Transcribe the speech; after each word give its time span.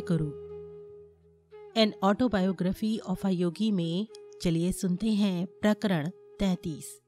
जय 0.00 0.06
गुरु 0.08 0.26
an 1.76 1.92
autobiography 2.02 2.98
of 2.98 3.26
a 3.26 3.30
Yogi 3.30 3.70
में 3.70 4.06
चलिए 4.42 4.72
सुनते 4.72 5.10
हैं 5.10 5.46
प्रकरण 5.46 6.08
तैतीस। 6.38 7.00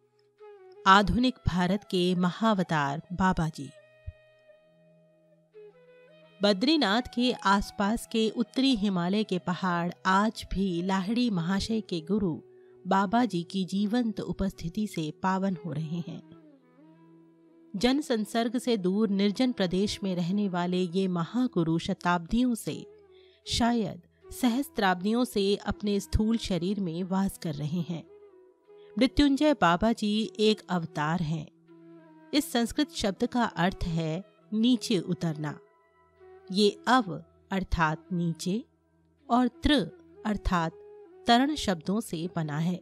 आधुनिक 0.86 1.34
भारत 1.48 1.84
के 1.84 2.14
महावतार 2.14 3.02
बाबा 3.12 3.48
जी 3.48 3.70
बद्रीनाथ 6.42 7.02
के 7.14 7.32
आसपास 7.32 8.08
के 8.12 8.30
उत्तरी 8.30 8.74
हिमालय 8.74 9.24
के 9.24 9.38
पहाड़ 9.38 9.92
आज 10.06 10.46
भी 10.52 10.82
लाहड़ी 10.82 11.30
महाशय 11.30 11.80
के 11.80 12.00
गुरु 12.00 12.42
बाबा 12.86 13.24
जी 13.24 13.42
की 13.42 13.64
जीवंत 13.64 14.20
उपस्थिति 14.20 14.86
से 14.86 15.10
पावन 15.22 15.56
हो 15.66 15.72
रहे 15.72 15.98
हैं। 15.98 16.42
जन 17.76 18.00
संसर्ग 18.00 18.58
से 18.58 18.76
दूर 18.76 19.08
निर्जन 19.08 19.52
प्रदेश 19.52 20.02
में 20.02 20.16
रहने 20.16 20.48
वाले 20.48 20.76
ये 20.76 21.08
महागुरु 21.08 21.78
शताब्दियों 21.78 22.54
से 22.54 22.86
शायद 23.46 24.02
सहस्त्राब्दियों 24.32 25.24
से 25.24 25.56
अपने 25.56 26.00
स्थूल 26.00 26.36
शरीर 26.36 26.80
में 26.80 27.04
वास 27.04 27.38
कर 27.38 27.54
रहे 27.54 27.80
हैं। 27.80 28.04
मृत्युंजय 28.98 29.54
बाबा 29.54 29.92
जी 29.92 30.32
एक 30.40 30.62
अवतार 30.68 31.22
हैं। 31.22 31.46
इस 32.34 32.52
संस्कृत 32.52 32.90
शब्द 32.90 33.26
का 33.26 33.44
अर्थ 33.44 33.84
है 33.84 34.24
नीचे 34.52 34.98
उतरना। 34.98 35.58
ये 36.52 36.78
अव 36.86 37.24
अर्थात 37.50 38.06
नीचे 38.12 38.64
और 39.30 39.48
त्र 39.48 39.74
अर्थात 40.26 40.72
तरण 41.26 41.54
शब्दों 41.54 42.00
से 42.00 42.28
बना 42.36 42.58
है। 42.58 42.80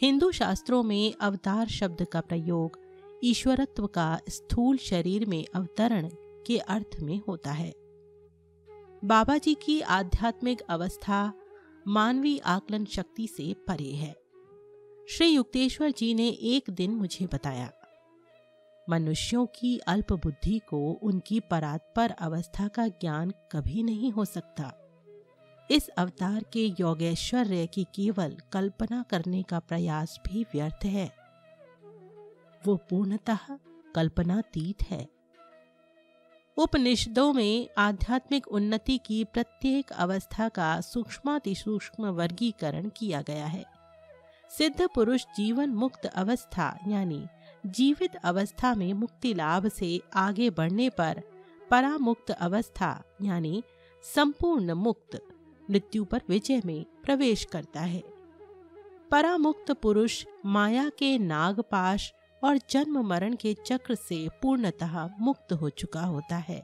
हिंदू 0.00 0.30
शास्त्रों 0.30 0.82
में 0.82 1.14
अवतार 1.20 1.66
शब्द 1.66 2.06
का 2.12 2.20
प्रयोग 2.20 2.80
ईश्वरत्व 3.24 3.86
का 3.86 4.20
स्थूल 4.28 4.76
शरीर 4.76 5.26
में 5.26 5.46
अवतरण 5.54 6.08
के 6.46 6.58
अर्थ 6.58 6.96
में 7.02 7.20
होता 7.28 7.52
है। 7.52 7.72
बाबा 9.04 9.38
जी 9.38 9.54
की 9.54 9.80
आध्यात्मिक 9.80 10.60
अवस्था 10.60 11.32
मानवीय 11.88 12.38
आकलन 12.38 12.84
शक्ति 12.84 13.26
से 13.26 13.54
परे 13.54 13.92
है। 13.92 14.16
श्री 15.08 15.26
युक्तेश्वर 15.26 15.90
जी 15.90 16.14
ने 16.14 16.28
एक 16.28 16.70
दिन 16.70 16.90
मुझे 16.90 17.26
बताया। 17.26 17.72
मनुष्यों 18.90 19.46
की 19.46 19.78
अल्प 19.78 20.12
बुद्धि 20.12 20.58
को 20.58 20.92
उनकी 20.92 21.40
परात्पर 21.40 22.10
अवस्था 22.10 22.68
का 22.68 22.88
ज्ञान 22.88 23.30
कभी 23.52 23.82
नहीं 23.82 24.12
हो 24.12 24.24
सकता। 24.24 24.72
इस 25.70 25.88
अवतार 25.88 26.44
के 26.52 26.66
योगेश्वर्य 26.80 27.66
की 27.66 27.84
केवल 27.84 28.36
कल्पना 28.52 29.04
करने 29.10 29.42
का 29.42 29.58
प्रयास 29.58 30.20
भी 30.26 30.42
व्यर्थ 30.42 30.84
है। 30.84 31.12
वो 32.66 32.76
पूर्णतः 32.76 33.58
कल्पनातीत 33.94 34.82
है। 34.82 35.17
उपनिषदों 36.58 37.32
में 37.32 37.68
आध्यात्मिक 37.78 38.48
उन्नति 38.48 38.98
की 38.98 39.24
प्रत्येक 39.24 39.92
अवस्था 39.92 40.48
का 40.48 40.80
सूक्ष्माति 40.80 41.54
सूक्ष्म 41.54 42.06
वर्गीकरण 42.06 42.88
किया 42.88 43.22
गया 43.22 43.46
है। 43.46 43.64
सिद्ध 44.58 44.88
पुरुष 44.94 45.24
जीवन 45.36 45.70
मुक्त 45.70 46.06
अवस्था 46.06 46.78
यानी 46.88 47.26
जीवित 47.66 48.16
अवस्था 48.16 48.74
में 48.74 48.92
मुक्ति 48.92 49.34
लाभ 49.34 49.68
से 49.68 50.00
आगे 50.14 50.50
बढ़ने 50.50 50.88
पर 50.90 51.22
परामुक्त 51.70 52.30
अवस्था 52.30 53.02
यानी 53.22 53.62
संपूर्ण 54.14 54.72
मुक्त 54.72 55.22
मृत्यु 55.70 56.04
पर 56.04 56.22
विजय 56.28 56.62
में 56.64 56.84
प्रवेश 57.04 57.44
करता 57.44 57.80
है। 57.80 58.02
परामुक्त 59.10 59.70
पुरुष 59.72 60.24
माया 60.46 60.88
के 60.88 61.18
नागपाश 61.18 62.12
और 62.42 62.58
जन्म 62.70 63.00
मरण 63.06 63.34
के 63.34 63.54
चक्र 63.66 63.94
से 63.94 64.28
पूर्णतः 64.42 65.08
मुक्त 65.20 65.52
हो 65.52 65.68
चुका 65.70 66.02
होता 66.02 66.36
है। 66.36 66.62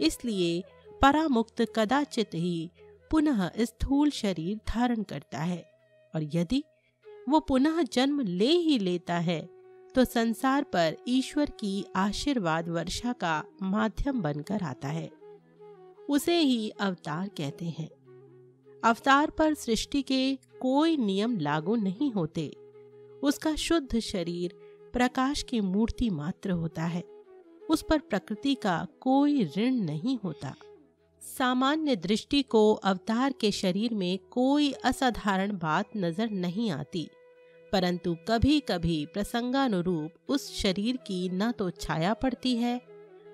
इसलिए 0.00 0.62
परामुक्त 1.02 1.62
कदाचित 1.76 2.30
ही 2.34 2.70
पुनः 3.10 3.50
स्थूल 3.60 4.10
शरीर 4.10 4.60
धारण 4.68 5.02
करता 5.02 5.38
है 5.38 5.64
और 6.14 6.28
यदि 6.34 6.62
वो 7.28 7.40
पुनः 7.40 7.82
जन्म 7.82 8.20
ले 8.20 8.50
ही 8.50 8.78
लेता 8.78 9.18
है 9.18 9.40
तो 9.94 10.04
संसार 10.04 10.62
पर 10.62 10.96
ईश्वर 11.08 11.50
की 11.50 11.84
आशीर्वाद 11.96 12.68
वर्षा 12.68 13.12
का 13.12 13.44
माध्यम 13.62 14.20
बनकर 14.22 14.62
आता 14.62 14.88
है। 14.88 15.10
उसे 16.08 16.38
ही 16.38 16.68
अवतार 16.70 17.28
कहते 17.28 17.64
हैं। 17.64 17.88
अवतार 18.84 19.30
पर 19.30 19.54
सृष्टि 19.54 20.02
के 20.02 20.34
कोई 20.60 20.96
नियम 20.96 21.38
लागू 21.38 21.76
नहीं 21.76 22.12
होते। 22.12 22.48
उसका 23.22 23.54
शुद्ध 23.56 23.98
शरीर 24.00 24.54
प्रकाश 24.96 25.42
की 25.42 25.60
मूर्ति 25.60 26.10
मात्र 26.10 26.50
होता 26.50 26.82
है। 26.82 27.02
उस 27.70 27.84
पर 27.90 27.98
प्रकृति 27.98 28.54
का 28.54 28.86
कोई 29.00 29.44
ऋण 29.44 29.74
नहीं 29.74 30.18
होता। 30.24 30.54
सामान्य 31.22 31.96
दृष्टि 31.96 32.42
को 32.42 32.72
अवतार 32.74 33.32
के 33.32 33.50
शरीर 33.50 33.94
में 33.94 34.18
कोई 34.18 34.72
असाधारण 34.72 35.52
बात 35.52 35.90
नज़र 35.96 36.30
नहीं 36.30 36.70
आती। 36.70 37.08
परंतु 37.72 38.16
कभी 38.28 38.60
कभी 38.60 39.06
प्रसंगानुरूप 39.06 40.12
उस 40.28 40.62
शरीर 40.62 40.96
की 40.96 41.28
न 41.28 41.52
तो 41.52 41.70
छाया 41.70 42.14
पड़ती 42.14 42.56
है, 42.56 42.80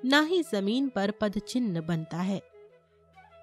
न 0.04 0.26
ही 0.26 0.42
ज़मीन 0.42 0.88
पर 0.88 1.10
पद 1.10 1.38
चिन्ह 1.38 1.80
बनता 1.80 2.16
है। 2.16 2.42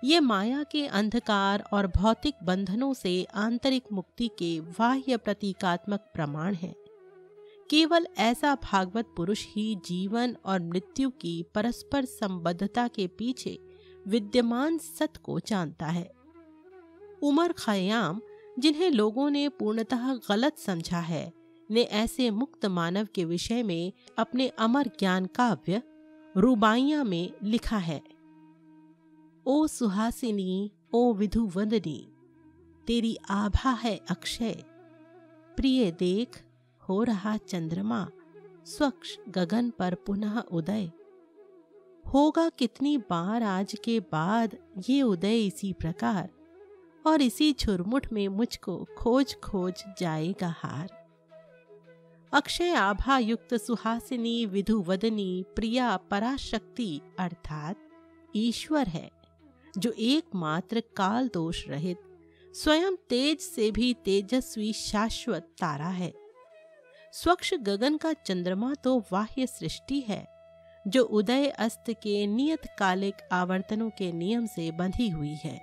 ये 0.03 0.19
माया 0.19 0.63
के 0.63 0.85
अंधकार 0.87 1.63
और 1.73 1.87
भौतिक 1.87 2.35
बंधनों 2.43 2.93
से 2.93 3.23
आंतरिक 3.23 3.83
मुक्ति 3.91 4.27
के 4.27 4.61
बाह्य 4.61 5.17
प्रतीकात्मक 5.17 5.99
प्रमाण 6.13 6.53
हैं। 6.53 6.75
केवल 7.69 8.07
ऐसा 8.17 8.55
भागवत 8.55 9.13
पुरुष 9.17 9.45
ही 9.47 9.75
जीवन 9.75 10.35
और 10.45 10.59
मृत्यु 10.59 11.09
की 11.09 11.43
परस्पर 11.55 12.05
संबद्धता 12.05 12.87
के 12.87 13.07
पीछे 13.07 13.59
विद्यमान 14.07 14.77
सत 14.77 15.17
को 15.23 15.39
जानता 15.39 15.85
है। 15.85 16.11
उमर 17.23 17.53
खयाम 17.53 18.21
जिन्हें 18.59 18.89
लोगों 18.91 19.29
ने 19.29 19.49
पूर्णतः 19.49 20.13
गलत 20.29 20.57
समझा 20.57 20.99
है, 20.99 21.33
ने 21.71 21.81
ऐसे 21.81 22.29
मुक्त 22.29 22.65
मानव 22.65 23.07
के 23.15 23.25
विषय 23.25 23.63
में 23.63 23.93
अपने 24.17 24.47
अमर 24.47 24.87
ज्ञान 24.99 25.25
काव्य 25.25 25.81
रूबाइया 26.37 27.03
में 27.03 27.31
लिखा 27.43 27.77
है। 27.77 28.01
ओ 29.45 29.67
सुहासिनी, 29.67 30.71
ओ 30.93 31.13
विधु 31.13 31.51
वंदनी 31.55 32.11
तेरी 32.87 33.17
आभा 33.29 33.71
है 33.71 33.99
अक्षय, 34.09 34.63
प्रिय 35.57 35.91
देख 35.91 36.43
हो 36.89 37.03
रहा 37.03 37.35
चंद्रमा 37.37 38.07
स्वच्छ 38.65 39.17
गगन 39.29 39.69
पर 39.69 39.95
पुनः 39.95 40.39
उदय। 40.51 40.91
होगा 42.05 42.47
कितनी 42.49 42.97
बार 43.09 43.43
आज 43.43 43.75
के 43.83 43.99
बाद 44.11 44.57
ये 44.89 45.01
उदय 45.01 45.45
इसी 45.45 45.73
प्रकार, 45.73 46.29
और 47.05 47.21
इसी 47.21 47.51
छुरमुठ 47.53 48.11
में 48.13 48.27
मुझको 48.27 48.77
खोज 48.97 49.35
खोज 49.35 49.83
जाएगा 49.99 50.53
हार। 50.57 50.89
अक्षय 52.33 52.73
आभा 52.73 53.17
युक्त 53.17 53.53
सुहासिनी 53.55 54.45
विधु 54.45 54.81
वदनी 54.81 55.45
प्रिया 55.55 55.95
पराशक्ति 56.11 56.99
अर्थात 57.19 57.77
ईश्वर 58.35 58.87
है, 58.87 59.09
जो 59.73 59.91
एकमात्र 59.91 60.83
काल 60.95 61.29
दोष 61.33 61.67
रहित, 61.67 62.01
स्वयं 62.53 62.95
तेज 63.09 63.39
से 63.39 63.69
भी 63.71 63.93
तेजस्वी 64.05 64.71
शाश्वत 64.73 65.47
तारा 65.59 65.89
है। 65.91 66.13
स्वच्छ 67.23 67.53
गगन 67.53 67.97
का 67.97 68.13
चंद्रमा 68.13 68.73
तो 68.73 68.99
बाह्य 69.11 69.47
सृष्टि 69.47 69.99
है, 69.99 70.27
जो 70.85 71.03
उदय 71.03 71.47
अस्त 71.47 71.89
के 71.89 72.27
नियत 72.27 72.67
कालिक 72.79 73.15
आवर्तनों 73.31 73.89
के 73.89 74.11
नियम 74.11 74.45
से 74.45 74.69
बंधी 74.71 75.09
हुई 75.09 75.35
है। 75.35 75.59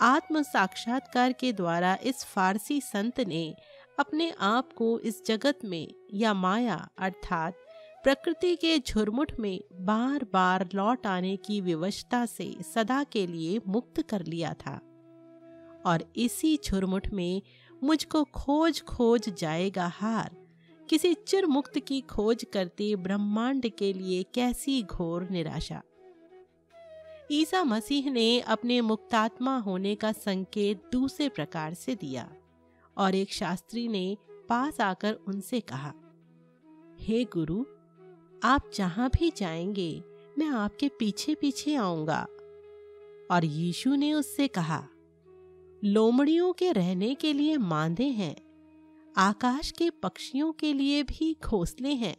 आत्म 0.00 0.42
साक्षात्कार 0.42 1.32
के 1.32 1.52
द्वारा 1.52 1.96
इस 2.04 2.24
फारसी 2.24 2.80
संत 2.80 3.20
ने 3.20 3.54
अपने 4.00 4.32
आप 4.40 4.72
को 4.72 4.98
इस 4.98 5.22
जगत 5.26 5.58
में, 5.64 5.88
या 6.14 6.34
माया 6.34 6.88
अर्थात 6.98 7.54
प्रकृति 8.04 8.56
के 8.56 8.78
झुरमुट 8.78 9.32
में 9.40 9.60
बार 9.80 10.26
बार 10.32 10.68
लौट 10.74 11.06
आने 11.06 11.36
की 11.36 11.60
विवशता 11.60 12.26
से 12.26 12.54
सदा 12.74 13.04
के 13.04 13.26
लिए 13.26 13.60
मुक्त 13.68 14.02
कर 14.02 14.26
लिया 14.26 14.54
था। 14.54 14.80
और 15.86 16.12
इसी 16.16 16.58
झुरमुट 16.64 17.06
में 17.08 17.42
मुझको 17.84 18.24
खोज 18.24 18.82
खोज 18.82 19.28
जाएगा 19.28 19.86
हार। 19.86 20.36
किसी 20.88 21.14
चिर 21.14 21.46
मुक्त 21.46 21.78
की 21.78 22.00
खोज 22.00 22.46
करते 22.52 22.96
ब्रह्मांड 22.96 23.68
के 23.68 23.92
लिए 23.92 24.22
कैसी 24.22 24.82
घोर 24.82 25.28
निराशा। 25.30 25.82
ईसा 27.32 27.64
मसीह 27.64 28.10
ने 28.10 28.40
अपने 28.40 28.80
मुक्तात्मा 28.80 29.58
होने 29.58 29.94
का 29.94 30.12
संकेत 30.12 30.82
दूसरे 30.92 31.28
प्रकार 31.28 31.74
से 31.74 31.94
दिया 31.94 32.32
और 32.98 33.14
एक 33.14 33.32
शास्त्री 33.32 33.88
ने 33.88 34.16
पास 34.48 34.80
आकर 34.80 35.12
उनसे 35.14 35.60
कहा, 35.60 35.94
हे 37.00 37.24
hey 37.24 37.32
गुरु, 37.32 37.64
आप 38.44 38.70
जहाँ 38.74 39.10
भी 39.10 39.32
जाएँगे, 39.36 40.02
मैं 40.38 40.48
आपके 40.48 40.88
पीछे 40.88 41.34
पीछे 41.34 41.74
आऊँगा। 41.74 42.26
और 43.30 43.44
यीशु 43.44 43.94
ने 43.94 44.14
उससे 44.14 44.48
कहा 44.48 44.88
लोमड़ियों 45.84 46.52
के 46.52 46.72
रहने 46.72 47.14
के 47.14 47.32
लिए 47.32 47.56
मांदे 47.56 48.04
हैं, 48.04 48.36
आकाश 49.16 49.70
के 49.70 49.90
पक्षियों 49.90 50.52
के 50.52 50.72
लिए 50.72 51.02
भी 51.02 51.36
घोंसले 51.44 51.88
हैं, 51.88 52.16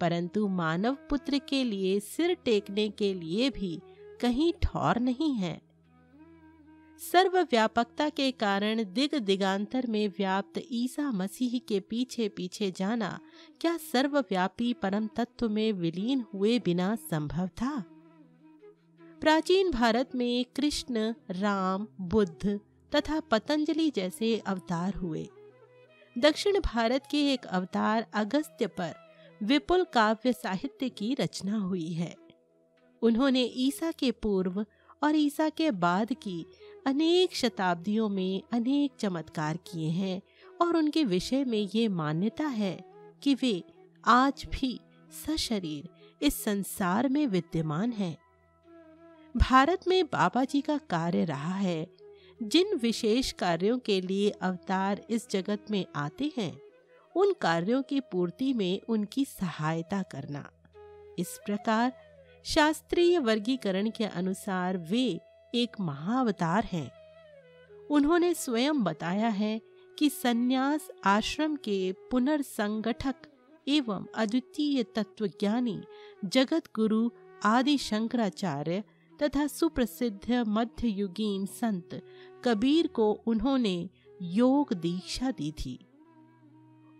परंतु 0.00 0.48
मानव 0.48 0.96
पुत्र 1.10 1.38
के 1.38 1.64
लिए 1.64 2.00
सिर 2.00 2.34
टेकने 2.34 2.88
के 2.88 3.14
लिए 3.14 3.50
भी 3.50 3.80
कहीं 4.20 4.52
ठौर 4.62 4.98
नहीं 4.98 5.32
है। 5.34 5.62
सर्वव्यापकता 7.12 8.08
के 8.08 8.30
कारण 8.30 8.84
दिग 8.84 9.14
दिगांतर 9.18 9.86
में 9.86 10.08
व्याप्त 10.08 10.60
ईसा 10.72 11.10
मसीह 11.12 11.58
के 11.58 11.80
पीछे 11.80 12.28
पीछे 12.28 12.70
जाना 12.70 13.18
क्या 13.60 13.76
सर्वव्यापी 13.76 14.72
परम 14.72 15.06
तत्व 15.06 15.48
में 15.48 15.72
विलीन 15.72 16.24
हुए 16.34 16.58
बिना 16.58 16.94
संभव 16.94 17.48
था? 17.48 17.84
प्राचीन 19.20 19.70
भारत 19.70 20.10
में 20.14 20.44
कृष्ण, 20.56 21.14
राम, 21.30 21.86
बुद्ध 22.00 22.60
तथा 22.94 23.20
पतंजलि 23.20 23.90
जैसे 23.90 24.38
अवतार 24.38 24.94
हुए। 24.94 25.28
दक्षिण 26.18 26.60
भारत 26.60 27.06
के 27.10 27.32
एक 27.32 27.46
अवतार 27.46 28.06
अगस्त्य 28.14 28.66
पर 28.66 28.94
विपुल 29.42 29.84
काव्य 29.84 30.32
साहित्य 30.32 30.88
की 30.88 31.16
रचना 31.20 31.58
हुई 31.58 31.92
है। 31.92 32.14
उन्होंने 33.02 33.42
ईसा 33.42 33.90
के 33.90 34.10
पूर्व 34.10 34.66
और 35.02 35.16
ईसा 35.16 35.48
के 35.48 35.70
बाद 35.70 36.12
की 36.12 36.46
अनेक 36.86 37.36
शताब्दियों 37.36 38.08
में 38.08 38.42
अनेक 38.52 38.92
चमत्कार 39.00 39.56
किए 39.56 39.88
हैं 39.88 40.22
और 40.62 40.76
उनके 40.76 41.04
विषय 41.04 41.44
में 41.44 41.68
ये 41.74 41.88
मान्यता 41.88 42.46
है 42.46 42.84
कि 43.22 43.34
वे 43.34 43.62
आज 44.04 44.46
भी 44.52 44.80
सशरीर 45.26 45.88
इस 46.22 46.44
संसार 46.44 47.08
में 47.08 47.26
विद्यमान 47.26 47.92
हैं। 47.92 48.16
भारत 49.36 49.80
में 49.88 50.06
बाबा 50.06 50.44
जी 50.44 50.60
का 50.60 50.78
कार्य 50.78 51.24
रहा 51.24 51.54
है 51.54 51.93
जिन 52.44 52.76
विशेष 52.76 53.32
कार्यों 53.32 53.78
के 53.78 54.00
लिए 54.00 54.30
अवतार 54.30 55.02
इस 55.10 55.30
जगत 55.30 55.70
में 55.70 55.86
आते 55.96 56.32
हैं, 56.36 56.60
उन 57.16 57.34
कार्यों 57.40 57.82
की 57.82 58.00
पूर्ति 58.00 58.52
में 58.52 58.80
उनकी 58.88 59.24
सहायता 59.24 60.02
करना। 60.02 60.50
इस 61.18 61.40
प्रकार 61.46 61.92
शास्त्रीय 62.44 63.18
वर्गीकरण 63.18 63.90
के 63.90 64.04
अनुसार 64.04 64.76
वे 64.76 65.20
एक 65.54 65.80
महाअवतार 65.80 66.64
हैं। 66.64 66.92
उन्होंने 67.90 68.34
स्वयं 68.34 68.82
बताया 68.82 69.28
है 69.28 69.60
कि 69.98 70.10
सन्यास 70.10 70.88
आश्रम 71.04 71.56
के 71.56 71.92
पुनर्संगठक 71.92 73.14
एवं 73.68 74.06
अद्वितीय 74.14 74.82
तत्वज्ञानी 74.82 75.82
जगत 76.24 76.62
गुरु 76.74 77.10
आदि 77.44 77.78
शंकराचार्य 77.78 78.84
तथा 79.22 79.46
सुप्रसिद्ध 79.46 80.32
मध्ययुगीन 80.48 81.46
संत 81.46 82.02
कबीर 82.44 82.86
को 82.86 83.12
उन्होंने 83.26 83.90
योग 84.22 84.72
दीक्षा 84.72 85.30
दी 85.30 85.52
थी। 85.52 85.78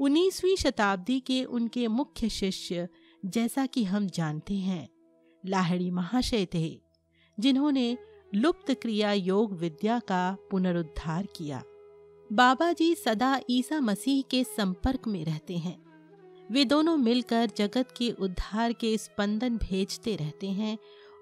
उन्नीसवीं 0.01 0.57
शताब्दी 0.57 1.21
के 1.21 1.45
उनके 1.45 1.89
मुख्य 1.89 2.29
शिष्य, 2.29 2.89
जैसा 3.27 3.67
कि 3.67 3.85
हम 3.85 4.07
जानते 4.07 4.55
हैं, 4.55 4.89
लाहड़ी 5.47 5.91
महाशय 5.91 6.47
थे, 6.55 6.81
जिन्होंने 7.41 7.99
लुप्त 8.35 8.71
क्रिया 8.71 9.13
योग 9.13 9.53
विद्या 9.53 9.99
का 9.99 10.37
पुनरुद्धार 10.51 11.27
किया। 11.37 11.63
बाबा 12.33 12.73
जी 12.73 12.95
सदा 12.95 13.41
ईसा 13.51 13.81
मसीह 13.81 14.23
के 14.31 14.45
संपर्क 14.45 15.09
में 15.09 15.25
रहते 15.25 15.57
हैं। 15.57 15.85
वे 16.51 16.65
दोनों 16.65 16.97
मिलकर 16.97 17.51
जगत 17.57 17.95
के 17.97 18.11
उद्धार 18.11 18.73
के 18.73 18.99
स्पंदन 18.99 19.57
भेजते 19.57 20.17
रहते 20.17 20.49
हैं 20.49 20.79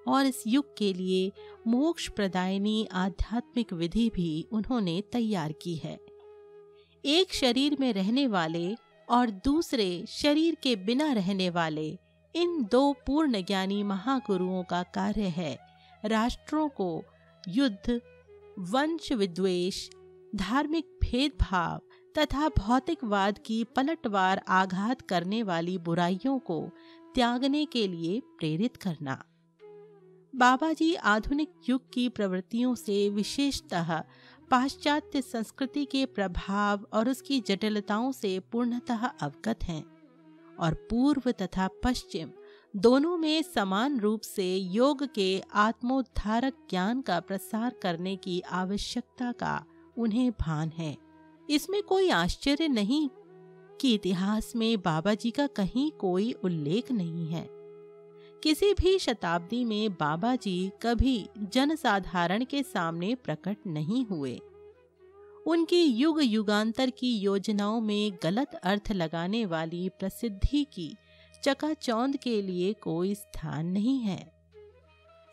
और 0.08 0.26
इस 0.26 0.44
युग 0.46 0.76
के 0.76 0.92
लिए 0.92 1.32
मोक्ष 1.66 2.08
प्रदायनी 2.08 2.88
आध्यात्मिक 2.92 3.72
विधि 3.72 4.10
भी 4.14 4.46
उन्होंने 4.52 5.02
तैयार 5.12 5.52
की 5.52 5.76
है। 5.76 5.98
एक 7.04 7.34
शरीर 7.34 7.76
में 7.80 7.92
रहने 7.92 8.26
वाले 8.26 8.76
और 9.10 9.30
दूसरे 9.30 10.04
शरीर 10.08 10.54
के 10.62 10.76
बिना 10.76 11.12
रहने 11.12 11.50
वाले 11.50 11.98
इन 12.34 12.68
दो 12.70 12.92
पूर्ण 12.92 13.42
ज्ञानी 13.42 13.82
महागुरुओं 13.82 14.62
का 14.62 14.82
कार्य 14.82 15.22
है 15.22 15.58
राष्ट्रों 16.04 16.68
को 16.68 17.04
युद्ध, 17.48 18.00
वंश 18.58 19.12
विद्वेश 19.12 19.90
धार्मिक 20.36 20.98
भेदभाव 21.02 21.80
तथा 22.18 22.48
भौतिकवाद 22.48 23.38
की 23.38 23.64
पलटवार 23.64 24.42
आघात 24.48 25.00
करने 25.00 25.42
वाली 25.42 25.78
बुराइयों 25.78 26.38
को 26.38 26.70
त्यागने 27.14 27.64
के 27.64 27.88
लिए 27.88 28.20
प्रेरित 28.20 28.76
करना। 28.76 29.24
बाबा 30.36 30.72
जी 30.72 30.94
आधुनिक 30.94 31.48
युग 31.68 31.80
की 31.92 32.08
प्रवृत्तियों 32.08 32.74
से 32.74 33.08
विशेषतः 33.08 33.92
पाश्चात्य 34.50 35.22
संस्कृति 35.22 35.84
के 35.84 36.06
प्रभाव 36.06 36.86
और 36.92 37.08
उसकी 37.08 37.40
जटिलताओं 37.40 38.12
से 38.12 38.38
पूर्णतः 38.52 39.06
अवगत 39.06 39.64
हैं 39.64 39.84
और 40.58 40.74
पूर्व 40.90 41.30
तथा 41.30 41.68
पश्चिम 41.84 42.30
दोनों 42.76 43.16
में 43.16 43.42
समान 43.42 44.00
रूप 44.00 44.20
से 44.20 44.56
योग 44.56 45.06
के 45.14 45.42
आत्मोद्धारक 45.54 46.66
ज्ञान 46.70 47.00
का 47.00 47.20
प्रसार 47.20 47.74
करने 47.82 48.16
की 48.16 48.40
आवश्यकता 48.40 49.32
का 49.32 49.64
उन्हें 49.98 50.30
भान 50.30 50.68
है। 50.68 50.96
इसमें 51.50 51.82
कोई 51.82 52.10
आश्चर्य 52.10 52.68
नहीं 52.68 53.08
कि 53.80 53.94
इतिहास 53.94 54.52
में 54.56 54.78
बाबा 54.78 55.14
जी 55.14 55.30
का 55.30 55.46
कहीं 55.46 55.90
कोई 55.90 56.32
उल्लेख 56.32 56.92
नहीं 56.92 57.28
है। 57.28 57.61
किसी 58.42 58.74
भी 58.74 58.98
शताब्दी 58.98 59.64
में 59.64 59.92
बाबा 59.92 60.36
जी 60.36 60.70
कभी 60.82 61.28
जनसाधारण 61.38 62.44
के 62.44 62.62
सामने 62.62 63.14
प्रकट 63.14 63.56
नहीं 63.66 64.06
हुए। 64.06 64.40
उनकी 65.46 65.82
युग 65.82 66.22
युगांतर 66.22 66.90
की 66.90 67.18
योजनाओं 67.18 67.80
में 67.80 68.12
गलत 68.22 68.54
अर्थ 68.54 68.92
लगाने 68.92 69.46
वाली 69.46 69.88
प्रसिद्धि 69.88 70.64
की 70.64 70.96
चकाचौंध 71.44 72.16
के 72.16 72.42
लिए 72.42 72.72
कोई 72.72 73.14
स्थान 73.14 73.66
नहीं 73.66 73.98
है। 74.00 74.32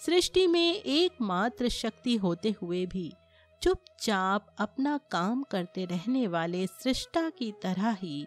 सृष्टि 0.05 0.47
में 0.47 0.73
एकमात्र 0.73 1.69
शक्ति 1.69 2.15
होते 2.15 2.55
हुए 2.61 2.85
भी 2.85 3.13
चुपचाप 3.61 4.55
अपना 4.59 4.99
काम 5.11 5.43
करते 5.43 5.85
रहने 5.85 6.27
वाले 6.27 6.67
सृष्टा 6.67 7.29
की 7.29 7.51
तरह 7.51 7.91
ही 7.91 8.25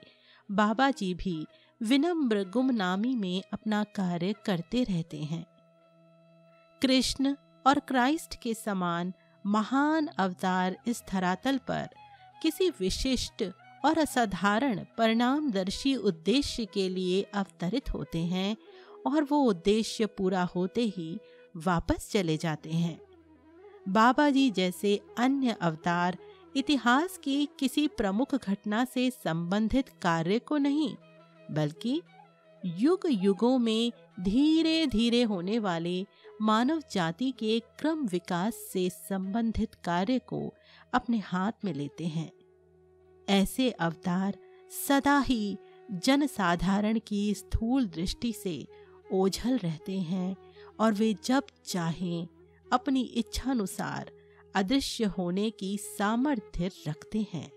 बाबा 0.50 0.90
जी 0.90 1.14
भी 1.14 1.46
विनम्र 1.82 2.44
गुमनामी 2.52 3.16
में 3.16 3.42
अपना 3.52 3.84
कार्य 3.84 4.34
करते 4.46 4.84
रहते 4.84 5.22
हैं। 5.22 5.46
कृष्ण 6.82 7.36
और 7.66 7.78
क्राइस्ट 7.78 8.42
के 8.42 8.54
समान 8.54 9.12
महान 9.46 10.06
अवतार 10.06 10.76
इस 10.86 11.02
धरातल 11.08 11.58
पर 11.58 11.88
किसी 12.42 12.68
विशिष्ट 12.70 13.44
और 13.84 13.98
असाधारण 13.98 14.84
परिणामदर्शी 14.98 15.96
उद्देश्य 15.96 16.64
के 16.64 16.88
लिए 16.88 17.22
अवतरित 17.22 17.94
होते 17.94 18.18
हैं 18.18 18.56
और 19.06 19.24
वो 19.24 19.38
उद्देश्य 19.38 20.06
पूरा 20.06 20.42
होते 20.42 20.82
ही 20.82 21.18
वापस 21.56 22.10
चले 22.10 22.36
जाते 22.36 22.70
हैं। 22.70 23.00
बाबा 23.88 24.30
जी 24.30 24.50
जैसे 24.50 25.00
अन्य 25.18 25.56
अवतार 25.60 26.18
इतिहास 26.56 27.18
की 27.18 27.48
किसी 27.58 27.88
प्रमुख 27.88 28.34
घटना 28.34 28.84
से 28.84 29.10
संबंधित 29.10 29.88
कार्य 29.88 30.38
को 30.38 30.56
नहीं 30.56 30.96
बल्कि 31.52 32.00
युग 32.64 33.00
युगों 33.10 33.58
में 33.58 33.92
धीरे 34.20 34.86
धीरे 34.86 35.22
होने 35.22 35.58
वाले 35.58 36.06
मानव 36.42 36.82
जाति 36.92 37.30
के 37.30 37.60
क्रम 37.60 38.06
विकास 38.06 38.54
से 38.72 38.90
संबंधित 38.90 39.74
कार्य 39.74 40.18
को 40.18 40.54
अपने 40.94 41.18
हाथ 41.18 41.52
में 41.64 41.74
लेते 41.74 42.06
हैं। 42.06 42.30
ऐसे 43.28 43.70
अवतार 43.70 44.38
सदा 44.88 45.18
ही 45.18 45.58
जनसाधारण 45.90 46.98
की 47.06 47.34
स्थूल 47.34 47.86
दृष्टि 47.86 48.32
से 48.32 48.66
ओझल 49.12 49.58
रहते 49.58 49.98
हैं 50.00 50.36
और 50.80 50.92
वे 50.92 51.14
जब 51.24 51.42
चाहें 51.64 52.26
अपनी 52.72 53.02
इच्छानुसार 53.02 54.10
अदृश्य 54.54 55.04
होने 55.04 55.50
की 55.50 55.76
सामर्थ्य 55.78 56.70
रखते 56.88 57.26
हैं। 57.32 57.50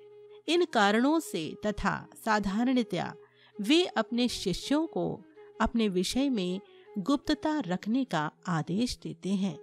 इन 0.48 0.66
कारणों 0.66 1.20
से 1.20 1.56
तथा 1.66 2.08
साधारणतया 2.26 3.16
वे 3.62 3.86
अपने 3.86 4.28
शिष्यों 4.28 4.88
को 4.88 5.22
अपने 5.62 5.90
विषय 5.90 6.30
में 6.30 6.62
गुप्तता 6.98 7.60
रखने 7.60 8.04
का 8.04 8.32
आदेश 8.48 9.00
देते 9.04 9.30
हैं। 9.30 9.60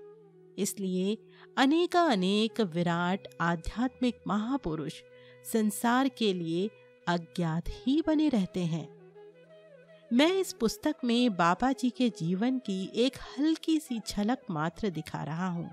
इसलिए 0.59 1.19
अनेका 1.59 2.03
अनेक 2.03 2.61
विराट 2.61 3.29
आध्यात्मिक 3.41 4.19
महापुरुष 4.27 4.95
संसार 5.53 6.09
के 6.09 6.33
लिए 6.35 6.71
अज्ञात 7.09 7.65
ही 7.69 8.03
बने 8.07 8.29
रहते 8.29 8.61
हैं। 8.61 8.89
मैं 10.13 10.33
इस 10.33 10.53
पुस्तक 10.53 10.97
में 11.05 11.37
बाबा 11.37 11.73
जी 11.73 11.91
के 11.91 12.09
जीवन 12.09 12.59
की 12.59 12.91
एक 12.95 13.17
हल्की 13.17 13.79
सी 13.79 14.01
झलक 14.09 14.39
मात्र 14.51 14.91
दिखा 14.91 15.23
रहा 15.25 15.49
हूँ। 15.49 15.71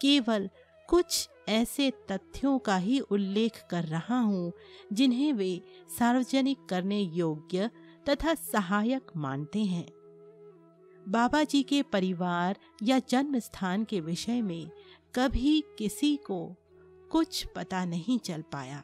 केवल 0.00 0.50
कुछ 0.88 1.28
ऐसे 1.48 1.92
तथ्यों 2.12 2.58
का 2.58 2.76
ही 2.76 3.00
उल्लेख 3.00 3.64
कर 3.70 3.84
रहा 3.84 4.18
हूँ, 4.18 4.52
जिन्हें 4.92 5.32
वे 5.32 5.62
सार्वजनिक 5.98 6.66
करने 6.70 7.00
योग्य 7.00 7.70
तथा 8.08 8.34
सहायक 8.34 9.10
मानते 9.16 9.64
हैं। 9.64 9.86
बाबा 11.08 11.44
जी 11.44 11.62
के 11.62 11.82
परिवार 11.82 12.58
या 12.82 12.98
जन्म 12.98 13.38
स्थान 13.38 13.84
के 13.84 14.00
विषय 14.00 14.42
में 14.42 14.70
कभी 15.14 15.64
किसी 15.78 16.16
को 16.16 16.56
कुछ 17.10 17.46
पता 17.56 17.84
नहीं 17.84 18.18
चल 18.18 18.42
पाया। 18.42 18.82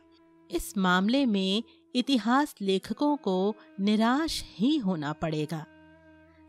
इस 0.50 0.78
मामले 0.78 1.26
में 1.26 1.62
इतिहास 1.94 2.54
लेखकों 2.60 3.16
को 3.16 3.54
निराश 3.80 4.44
ही 4.58 4.76
होना 4.76 5.12
पड़ेगा। 5.12 5.66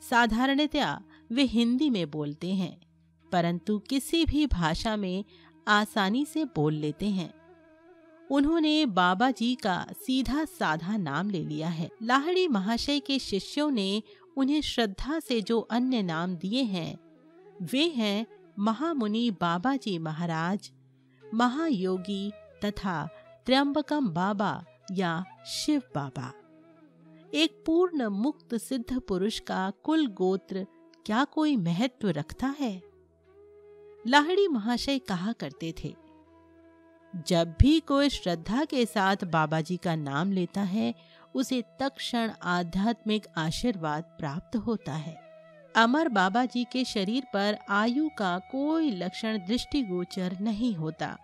साधारणतया 0.09 1.01
वे 1.31 1.43
हिंदी 1.43 1.89
में 1.89 2.11
बोलते 2.11 2.53
हैं। 2.53 2.90
परंतु 3.31 3.77
किसी 3.79 4.25
भी 4.25 4.47
भाषा 4.47 4.95
में 4.95 5.23
आसानी 5.67 6.25
से 6.25 6.45
बोल 6.45 6.73
लेते 6.73 7.05
हैं। 7.05 7.33
उन्होंने 8.31 8.85
बाबा 8.85 9.31
जी 9.31 9.55
का 9.55 9.85
सीधा 10.05 10.45
साधा 10.45 10.97
नाम 10.97 11.29
ले 11.29 11.43
लिया 11.43 11.69
है। 11.69 11.89
लाहड़ी 12.03 12.47
महाशय 12.47 12.99
के 12.99 13.19
शिष्यों 13.19 13.71
ने 13.71 14.03
उन्हें 14.37 14.61
श्रद्धा 14.61 15.19
से 15.19 15.41
जो 15.41 15.59
अन्य 15.59 16.01
नाम 16.01 16.35
दिए 16.35 16.61
हैं, 16.63 16.97
वे 17.61 17.87
हैं 17.87 18.25
महामुनि 18.59 19.29
बाबा 19.31 19.75
जी 19.75 19.97
महाराज, 19.97 20.71
महायोगी 21.23 22.31
तथा 22.65 23.07
त्र्यंबकम 23.45 24.09
बाबा 24.09 24.65
या 24.91 25.23
शिव 25.47 25.81
बाबा। 25.95 26.31
एक 27.33 27.63
पूर्ण 27.65 28.07
मुक्त 28.07 28.55
सिद्ध 28.55 28.99
पुरुष 28.99 29.39
का 29.39 29.69
कुल 29.83 30.07
गोत्र 30.07 30.65
क्या 31.05 31.23
कोई 31.23 31.55
महत्व 31.55 32.09
रखता 32.09 32.55
है? 32.59 32.90
लाहड़ी 34.07 34.47
महाशय 34.47 34.99
कहा 34.99 35.31
करते 35.31 35.73
थे, 35.83 35.95
जब 37.27 37.53
भी 37.59 37.79
कोई 37.79 38.09
श्रद्धा 38.09 38.63
के 38.65 38.85
साथ 38.85 39.23
बाबा 39.25 39.61
जी 39.61 39.77
का 39.77 39.95
नाम 39.95 40.31
लेता 40.31 40.61
है, 40.61 40.93
उसे 41.35 41.63
तक्षण 41.79 42.31
आध्यात्मिक 42.43 43.27
आशीर्वाद 43.37 44.03
प्राप्त 44.03 44.55
होता 44.55 44.93
है। 44.93 45.15
अमर 45.75 46.09
बाबा 46.09 46.45
जी 46.45 46.63
के 46.63 46.83
शरीर 46.85 47.23
पर 47.33 47.57
आयु 47.69 48.09
का 48.17 48.37
कोई 48.51 48.91
लक्षण 48.91 49.37
दृष्टिगोचर 49.37 50.37
नहीं 50.41 50.73
होता। 50.75 51.17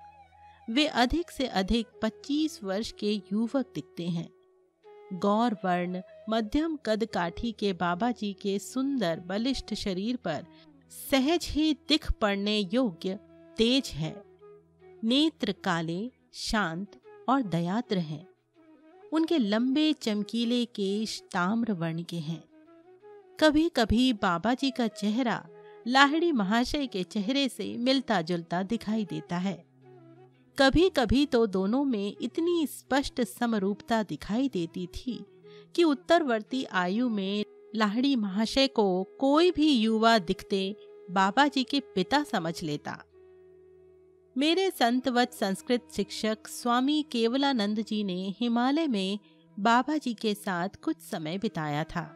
वे 0.70 0.86
अधिक 0.86 1.32
से 1.32 1.48
अधिक 1.48 1.88
25 2.02 2.60
वर्ष 2.64 2.92
के 2.92 3.14
युवक 3.14 3.72
दिखते 3.76 4.08
हैं। 4.08 4.30
गौर 5.14 5.54
वर्ण, 5.66 6.02
मध्यम 6.30 6.78
कद 6.86 7.06
काठी 7.06 7.52
के 7.52 7.74
बाबा 7.74 8.12
जी 8.12 8.34
के 8.34 8.60
सुंदर, 8.60 9.20
बलिष्ठ 9.20 9.74
शरीर 9.74 10.16
पर 10.16 10.46
सहज 10.90 11.48
ही 11.52 11.74
दिख 11.74 12.12
पड़ने 12.12 12.70
योग्य 12.74 13.20
तेज 13.58 13.88
है। 13.88 14.24
नेत्र 15.04 15.52
काले, 15.52 16.12
शांत 16.34 17.02
और 17.30 17.42
दयाद्र 17.42 17.98
हैं। 17.98 18.28
उनके 19.14 19.38
लंबे 19.38 19.94
चमकीले 19.94 20.66
केश 20.66 21.24
ताम्र 21.32 21.74
वर्ण 21.74 22.04
के 22.04 22.16
हैं। 22.16 22.44
कभी 23.40 23.70
कभी 23.70 24.14
बाबा 24.14 24.54
जी 24.54 24.72
का 24.72 24.88
चेहरा 24.88 25.48
लाहड़ी 25.88 26.32
महाशय 26.32 26.88
के 26.88 27.04
चेहरे 27.04 27.50
से 27.50 27.78
मिलता 27.78 28.22
जुलता 28.22 28.64
दिखाई 28.64 29.06
देता 29.06 29.38
है। 29.38 29.66
कभी 30.60 30.90
कभी 30.90 31.26
तो 31.26 31.46
दोनों 31.46 31.84
में 31.86 32.16
इतनी 32.22 32.68
स्पष्ट 32.68 33.22
समरूपता 33.22 34.04
दिखाई 34.04 34.50
देती 34.50 34.88
थी 34.88 35.26
कि 35.76 35.84
उत्तरवर्ती 35.84 36.64
आयु 36.64 37.10
में 37.10 37.46
लाहड़ी 37.76 38.16
महाशय 38.16 38.68
को 38.68 39.04
कोई 39.20 39.52
भी 39.52 39.72
युवा 39.72 40.18
दिखते 40.20 40.76
बाबा 41.12 41.48
जी 41.48 41.64
के 41.64 41.80
पिता 41.80 42.24
समझ 42.24 42.64
लेता। 42.64 43.04
मेरे 44.36 44.72
संतवत 44.72 45.34
संस्कृत 45.34 45.88
शिक्षक 45.96 46.48
स्वामी 46.48 47.06
केवलानंद 47.12 47.80
जी 47.80 48.04
ने 48.04 48.36
हिमालय 48.40 48.88
में 48.88 49.20
बाबा 49.60 49.98
जी 49.98 50.14
के 50.14 50.34
साथ 50.34 50.70
कुछ 50.84 50.98
समय 51.02 51.38
बिताया 51.38 51.84
था। 51.84 52.14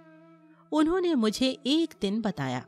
उन्होंने 0.71 1.15
मुझे 1.15 1.57
एक 1.65 1.93
दिन 2.01 2.21
बताया, 2.21 2.65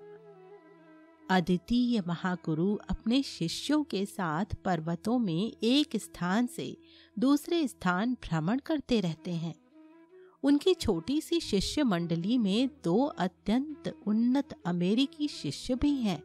अद्वितीय 1.29 2.01
महागुरु 2.07 2.75
अपने 2.89 3.21
शिष्यों 3.23 3.83
के 3.83 4.05
साथ 4.05 4.55
पर्वतों 4.65 5.19
में 5.19 5.51
एक 5.63 5.95
स्थान 5.95 6.47
से 6.47 6.77
दूसरे 7.19 7.67
स्थान 7.67 8.13
भ्रमण 8.23 8.59
करते 8.59 8.99
रहते 8.99 9.31
हैं। 9.31 9.62
उनकी 10.43 10.73
छोटी 10.73 11.19
सी 11.21 11.39
शिष्य 11.39 11.83
मंडली 11.83 12.37
में 12.37 12.69
दो 12.83 13.03
अत्यंत 13.05 13.93
उन्नत 14.07 14.55
अमेरिकी 14.65 15.27
शिष्य 15.27 15.75
भी 15.75 15.95
हैं। 15.95 16.21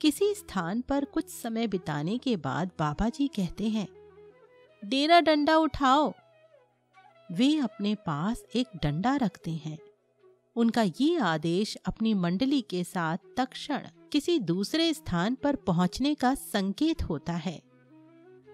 किसी 0.00 0.32
स्थान 0.34 0.80
पर 0.80 1.04
कुछ 1.04 1.28
समय 1.30 1.66
बिताने 1.66 2.18
के 2.18 2.36
बाद 2.36 2.70
बाबा 2.78 3.08
जी 3.08 3.28
कहते 3.28 3.68
हैं, 3.68 3.88
डेरा 4.82 5.20
डंडा 5.20 5.56
उठाओ। 5.56 6.12
वे 7.32 7.56
अपने 7.58 7.94
पास 7.94 8.42
एक 8.54 8.66
डंडा 8.82 9.16
रखते 9.16 9.50
हैं। 9.50 9.78
उनका 10.56 10.82
ये 11.00 11.16
आदेश 11.16 11.74
अपनी 11.76 12.14
मंडली 12.14 12.60
के 12.60 12.82
साथ 12.84 13.18
तक्षण 13.36 13.86
किसी 14.12 14.38
दूसरे 14.38 14.92
स्थान 14.94 15.34
पर 15.34 15.56
पहुँचने 15.56 16.14
का 16.14 16.34
संकेत 16.34 17.02
होता 17.02 17.32
है। 17.32 17.60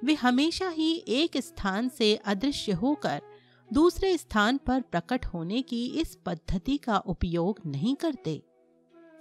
वे 0.04 0.14
हमेशा 0.14 0.68
ही 0.68 0.92
एक 1.08 1.36
स्थान 1.36 1.88
से 1.88 2.14
अदृश्य 2.16 2.72
होकर 2.72 3.22
दूसरे 3.72 4.18
स्थान 4.18 4.56
पर 4.56 4.80
प्रकट 4.80 5.26
होने 5.26 5.62
की 5.62 5.86
इस 5.86 6.18
पद्धति 6.26 6.76
का 6.76 6.98
उपयोग 6.98 7.60
नहीं 7.66 7.96
करते। 7.96 8.42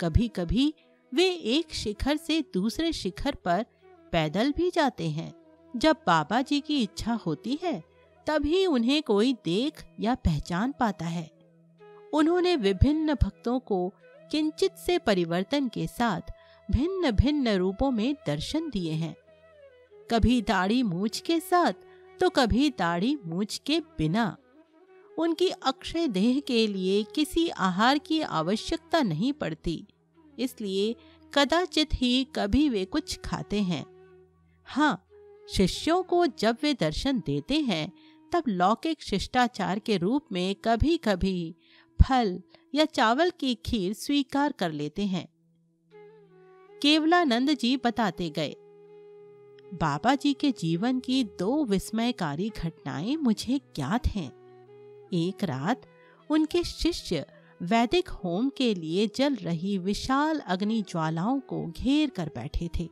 कभी 0.01 0.27
कभी 0.27 0.73
वे 1.13 1.29
एक 1.31 1.73
शिखर 1.73 2.17
से 2.17 2.43
दूसरे 2.53 2.93
शिखर 2.93 3.35
पर 3.35 3.65
पैदल 4.11 4.51
भी 4.51 4.71
जाते 4.71 5.09
हैं। 5.09 5.33
जब 5.75 5.97
बाबा 6.07 6.41
जी 6.41 6.59
की 6.59 6.83
इच्छा 6.83 7.13
होती 7.13 7.59
है, 7.63 7.83
तभी 8.27 8.65
उन्हें 8.65 9.03
कोई 9.03 9.33
देख 9.33 9.85
या 9.99 10.15
पहचान 10.15 10.73
पाता 10.79 11.05
है। 11.05 11.31
उन्होंने 12.13 12.55
विभिन्न 12.55 13.13
भक्तों 13.13 13.59
को 13.59 13.93
किंचित 14.31 14.75
से 14.75 14.97
परिवर्तन 14.97 15.67
के 15.67 15.87
साथ 15.87 16.21
भिन्न 16.71 17.11
भिन्न 17.11 17.49
रूपों 17.49 17.91
में 17.91 18.15
दर्शन 18.27 18.69
दिए 18.69 18.91
हैं। 18.91 19.15
कभी 20.11 20.41
दाढ़ी 20.41 20.83
मूछ 20.83 21.19
के 21.19 21.39
साथ 21.39 21.73
तो 22.19 22.29
कभी 22.29 22.69
दाढ़ी 22.69 23.15
मूछ 23.25 23.57
के 23.65 23.79
बिना। 23.97 24.35
उनकी 25.17 25.49
अक्षय 25.49 26.07
देह 26.07 26.39
के 26.39 26.65
लिए 26.67 27.03
किसी 27.15 27.47
आहार 27.49 27.97
की 27.97 28.19
आवश्यकता 28.21 29.01
नहीं 29.03 29.31
पड़ती, 29.33 29.85
इसलिए 30.37 30.95
कदाचित 31.33 31.93
ही 31.93 32.27
कभी 32.35 32.67
वे 32.69 32.83
कुछ 32.85 33.17
खाते 33.25 33.61
हैं। 33.61 33.85
हाँ 34.67 35.03
शिष्यों 35.47 36.01
को 36.03 36.25
जब 36.39 36.57
वे 36.63 36.73
दर्शन 36.73 37.21
देते 37.25 37.59
हैं, 37.61 37.91
तब 38.31 38.43
लौकिक 38.47 39.01
शिष्टाचार 39.01 39.79
के 39.79 39.97
रूप 39.97 40.25
में 40.31 40.55
कभी 40.55 40.97
कभी 40.97 41.55
फल 41.99 42.39
या 42.73 42.85
चावल 42.85 43.31
की 43.39 43.53
खीर 43.65 43.93
स्वीकार 43.93 44.51
कर 44.51 44.71
लेते 44.71 45.05
हैं। 45.05 45.27
केवलानंद 46.81 47.51
जी 47.51 47.75
बताते 47.77 48.29
गए 48.29 48.55
बाबा 49.73 50.15
जी 50.15 50.33
के 50.33 50.51
जीवन 50.51 50.99
की 50.99 51.23
दो 51.23 51.65
विस्मयकारी 51.65 52.49
घटनाएँ 52.49 53.15
मुझे 53.15 53.57
ज्ञात 53.75 54.07
हैं। 54.07 54.29
एक 55.13 55.43
रात 55.43 55.81
उनके 56.29 56.63
शिष्य 56.63 57.25
वैदिक 57.61 58.09
होम 58.09 58.49
के 58.49 58.73
लिए 58.73 59.09
जल 59.15 59.35
रही 59.35 59.77
विशाल 59.77 60.39
अग्नि 60.39 60.81
ज्वालाओं 60.81 61.39
को 61.39 61.65
घेर 61.67 62.09
कर 62.09 62.31
बैठे 62.35 62.69
थे। 62.79 62.89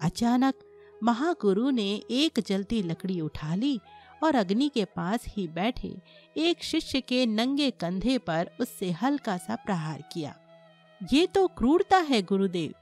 अचानक 0.00 0.54
महागुरु 1.02 1.70
ने 1.70 2.02
एक 2.10 2.40
जलती 2.46 2.82
लकड़ी 2.82 3.20
उठा 3.20 3.54
ली 3.54 3.80
और 4.22 4.34
अग्नि 4.34 4.68
के 4.68 4.84
पास 4.84 5.24
ही 5.28 5.48
बैठे 5.48 5.96
एक 6.36 6.62
शिष्य 6.62 7.00
के 7.00 7.26
नंगे 7.26 7.70
कंधे 7.70 8.18
पर 8.18 8.50
उससे 8.60 8.90
हल्का 8.90 9.36
सा 9.36 9.56
प्रहार 9.56 10.04
किया। 10.12 10.36
ये 11.12 11.26
तो 11.26 11.46
क्रूरता 11.46 11.96
है, 11.96 12.22
गुरुदेव! 12.22 12.74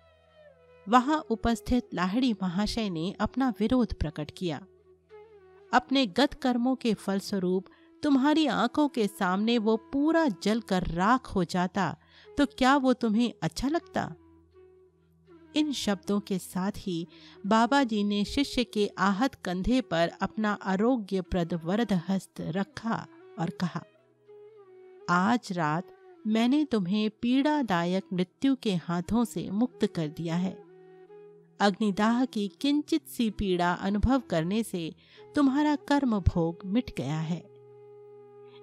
वहाँ 0.87 1.19
उपस्थित 1.31 1.95
लाहड़ी 1.95 2.33
महाशय 2.33 2.89
ने 2.91 3.13
अपना 3.21 3.53
विरोध 3.61 3.95
प्रकट 3.95 4.31
किया। 4.31 4.61
अपने 5.73 6.07
गत 6.07 6.35
कर्मों 6.35 6.75
के 6.77 6.95
फलस्वरूप 6.95 7.67
तुम्हारी 8.03 8.47
आँखों 8.47 8.89
के 8.89 9.07
सामने 9.07 9.57
वो 9.59 9.77
पूरा 9.93 10.27
जल 10.43 10.61
कर 10.61 10.87
राख 10.87 11.27
हो 11.27 11.45
जाता 11.45 11.97
तो 12.39 12.47
क्या 12.49 12.77
वो 12.77 12.93
तुम्हें 12.93 13.33
अच्छा 13.43 13.69
लगता? 13.69 14.15
इन 15.57 15.73
शब्दों 15.73 16.21
के 16.21 16.39
साथ 16.39 16.73
ही 16.77 17.07
बाबा 17.47 17.83
जी 17.85 18.03
ने 18.05 18.25
शिष्य 18.25 18.65
के 18.65 18.87
आहत 18.99 19.35
कंधे 19.35 19.81
पर 19.81 20.13
अपना 20.23 20.53
आरोग्यप्रद 20.53 21.55
वरद 21.65 21.93
हस्त 22.09 22.41
रखा 22.41 23.07
और 23.39 23.51
कहा, 23.51 23.83
आज 25.11 25.53
रात 25.53 25.93
मैंने 26.27 26.65
तुम्हें 26.65 27.11
पीड़ादायक 27.23 28.05
मृत्यु 28.13 28.57
के 28.57 28.75
हाथों 28.75 29.25
से 29.25 29.49
मुक्त 29.51 29.87
कर 29.87 30.09
दिया 30.09 30.37
है। 30.37 30.64
अग्निदाह 31.61 32.25
की 32.25 32.49
किंचित 32.61 33.09
सी 33.09 33.31
पीड़ा 33.31 33.73
अनुभव 33.73 34.21
करने 34.21 34.63
से 34.63 34.95
तुम्हारा 35.35 35.77
कर्म 35.77 36.19
भोग 36.21 36.59
मिट 36.65 36.91
गया 36.97 37.19
है। 37.19 37.39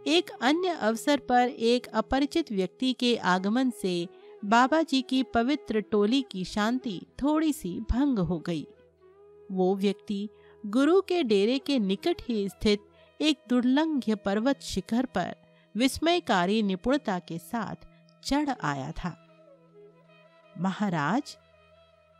एक 0.07 0.31
अन्य 0.41 0.67
अवसर 0.67 1.19
पर 1.19 1.49
एक 1.49 1.87
अपरिचित 1.87 2.51
व्यक्ति 2.51 2.93
के 2.93 3.15
आगमन 3.15 3.69
से 3.69 4.07
बाबा 4.45 4.81
जी 4.81 5.01
की 5.01 5.23
पवित्र 5.23 5.81
टोली 5.81 6.21
की 6.21 6.43
शांति 6.45 7.01
थोड़ी 7.21 7.53
सी 7.53 7.79
भंग 7.91 8.19
हो 8.19 8.39
गई। 8.39 8.67
वो 9.51 9.75
व्यक्ति 9.75 10.29
गुरु 10.65 11.01
के 11.01 11.23
डेरे 11.23 11.59
के 11.59 11.79
निकट 11.79 12.21
ही 12.27 12.49
स्थित 12.49 12.79
एक 13.21 13.39
दुर्लंघ्य 13.49 14.15
पर्वत 14.15 14.61
शिखर 14.61 15.05
पर 15.05 15.35
विस्मयकारी 15.75 16.63
निपुणता 16.63 17.19
के 17.19 17.37
साथ 17.37 17.75
चढ़ 18.23 18.49
आया 18.63 18.91
था। 18.91 19.17
महाराज 20.61 21.37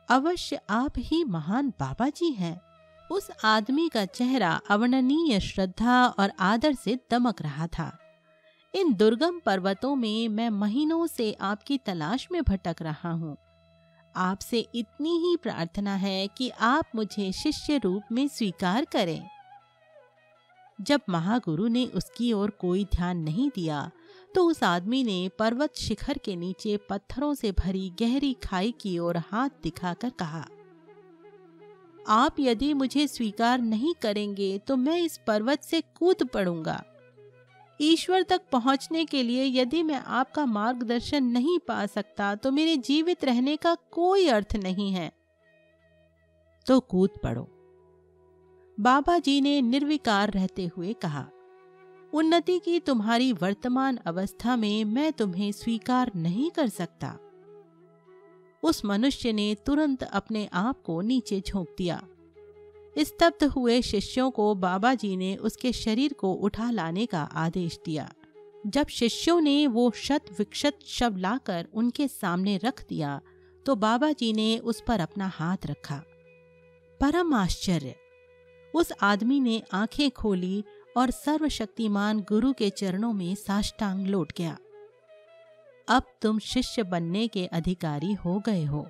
अवश्य 0.10 0.60
आप 0.70 0.93
ही 0.98 1.24
महान 1.24 1.70
बाबा 1.70 2.10
जी 2.10 2.31
हैं। 2.31 2.62
उस 3.12 3.31
आदमी 3.43 3.89
का 3.89 4.05
चेहरा 4.05 4.62
अवर्णनीय 4.70 5.39
श्रद्धा 5.39 6.05
और 6.08 6.31
आदर 6.39 6.74
से 6.74 7.00
दमक 7.12 7.41
रहा 7.41 7.67
था। 7.67 7.98
इन 8.75 8.93
दुर्गम 8.93 9.39
पर्वतों 9.39 9.96
में 9.96 10.27
मैं 10.27 10.50
महीनों 10.50 11.08
से 11.08 11.34
आपकी 11.41 11.77
तलाश 11.77 12.27
में 12.31 12.43
भटक 12.43 12.75
रहा 12.81 13.12
हूँ। 13.12 13.38
आपसे 14.15 14.60
इतनी 14.75 15.17
ही 15.17 15.38
प्रार्थना 15.38 15.96
है 15.96 16.27
कि 16.27 16.50
आप 16.50 16.86
मुझे 16.96 17.31
शिष्य 17.31 17.77
रूप 17.77 18.03
में 18.12 18.27
स्वीकार 18.27 18.86
करें। 18.86 19.27
जब 20.81 21.01
महागुरु 21.10 21.67
ने 21.67 21.86
उसकी 21.86 22.34
ओर 22.34 22.50
कोई 22.50 22.86
ध्यान 22.86 23.17
नहीं 23.17 23.50
दिया 23.55 23.91
तो 24.35 24.43
उस 24.45 24.63
आदमी 24.63 25.03
ने 25.03 25.29
पर्वत 25.39 25.75
शिखर 25.77 26.17
के 26.17 26.35
नीचे 26.35 26.77
पत्थरों 26.89 27.33
से 27.33 27.51
भरी 27.51 27.89
गहरी 28.00 28.33
खाई 28.43 28.73
की 28.81 28.97
ओर 29.00 29.17
हाथ 29.31 29.50
दिखाकर 29.63 30.09
कहा, 30.19 30.45
आप 32.05 32.35
यदि 32.39 32.73
मुझे 32.73 33.07
स्वीकार 33.07 33.59
नहीं 33.61 33.93
करेंगे 34.01 34.57
तो 34.57 34.75
मैं 34.75 34.97
इस 35.00 35.19
पर्वत 35.27 35.63
से 35.63 35.81
कूद 35.97 36.23
पड़ूँगा। 36.23 36.83
ईश्वर 37.79 38.23
तक 38.23 38.41
पहुँचने 38.51 39.03
के 39.05 39.23
लिए 39.23 39.45
यदि 39.51 39.81
मैं 39.83 40.01
आपका 40.09 40.45
मार्गदर्शन 40.45 41.23
नहीं 41.23 41.57
पा 41.59 41.85
सकता 41.85 42.33
तो 42.35 42.51
मेरे 42.51 42.75
जीवित 42.79 43.25
रहने 43.25 43.55
का 43.55 43.75
कोई 43.91 44.27
अर्थ 44.29 44.55
नहीं 44.55 44.91
है। 44.91 45.11
तो 46.65 46.79
कूद 46.81 47.19
पड़ो। 47.23 47.47
बाबा 48.77 49.17
जी 49.19 49.39
ने 49.41 49.61
निर्विकार 49.61 50.31
रहते 50.31 50.69
हुए 50.75 50.93
कहा 50.93 51.27
उन्नति 52.13 52.60
की 52.60 52.80
तुम्हारी 52.80 53.32
वर्तमान 53.34 53.98
अवस्था 53.98 54.56
में 54.56 54.84
मैं 54.86 55.12
तुम्हें 55.13 55.51
स्वीकार 55.51 56.12
नहीं 56.15 56.50
कर 56.51 56.70
सकता। 56.70 57.18
उस 58.63 58.86
मनुष्य 58.86 59.34
ने 59.34 59.56
तुरंत 59.65 60.03
अपने 60.03 60.50
आप 60.53 60.82
को 60.82 61.01
नीचे 61.01 61.41
झोंक 61.48 61.68
दिया। 61.77 62.01
स्तब्ध 62.98 63.44
हुए 63.44 63.82
शिष्यों 63.82 64.30
को 64.32 64.53
बाबा 64.56 64.94
जी 64.94 65.15
ने 65.18 65.36
उसके 65.36 65.72
शरीर 65.72 66.13
को 66.13 66.34
उठा 66.34 66.70
लाने 66.72 67.06
का 67.06 67.22
आदेश 67.24 67.80
दिया। 67.86 68.12
जब 68.68 68.88
शिष्यों 68.88 69.39
ने 69.41 69.68
वो 69.68 69.91
शत 69.96 70.25
विक्षत 70.39 70.80
शव 70.86 71.18
लाकर 71.18 71.68
उनके 71.74 72.08
सामने 72.08 72.58
रख 72.58 72.84
दिया 72.89 73.20
तो 73.65 73.75
बाबा 73.75 74.12
जी 74.12 74.34
ने 74.34 74.58
उस 74.58 74.84
पर 74.88 75.00
अपना 75.00 75.27
हाथ 75.27 75.65
रखा। 75.65 76.03
परम 77.00 77.34
आश्चर्य! 77.34 77.96
उस 78.74 78.91
आदमी 79.01 79.39
ने 79.39 79.62
आँखें 79.74 80.12
खोली 80.12 80.63
और 80.98 81.12
सर्वशक्तिमान 81.12 82.19
गुरु 82.19 82.53
के 82.53 82.69
चरणों 82.69 83.12
में 83.13 83.33
साष्टांग 83.36 84.07
लौट 84.07 84.33
गया। 84.38 84.57
अब 85.88 86.03
तुम 86.21 86.39
शिष्य 86.39 86.83
बनने 86.83 87.27
के 87.27 87.45
अधिकारी 87.45 88.13
हो 88.13 88.39
गए 88.39 88.63
हो। 88.65 88.88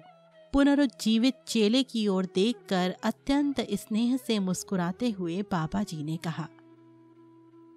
पुनरुज्जीवित 0.53 1.35
चेले 1.47 1.83
की 1.83 2.07
ओर 2.07 2.25
देखकर 2.35 2.95
अत्यंत 3.03 3.61
स्नेह 3.71 4.15
से 4.17 4.39
मुस्कुराते 4.39 5.09
हुए 5.09 5.41
बाबा 5.41 5.83
जी 5.83 6.03
ने 6.03 6.17
कहा, 6.17 6.47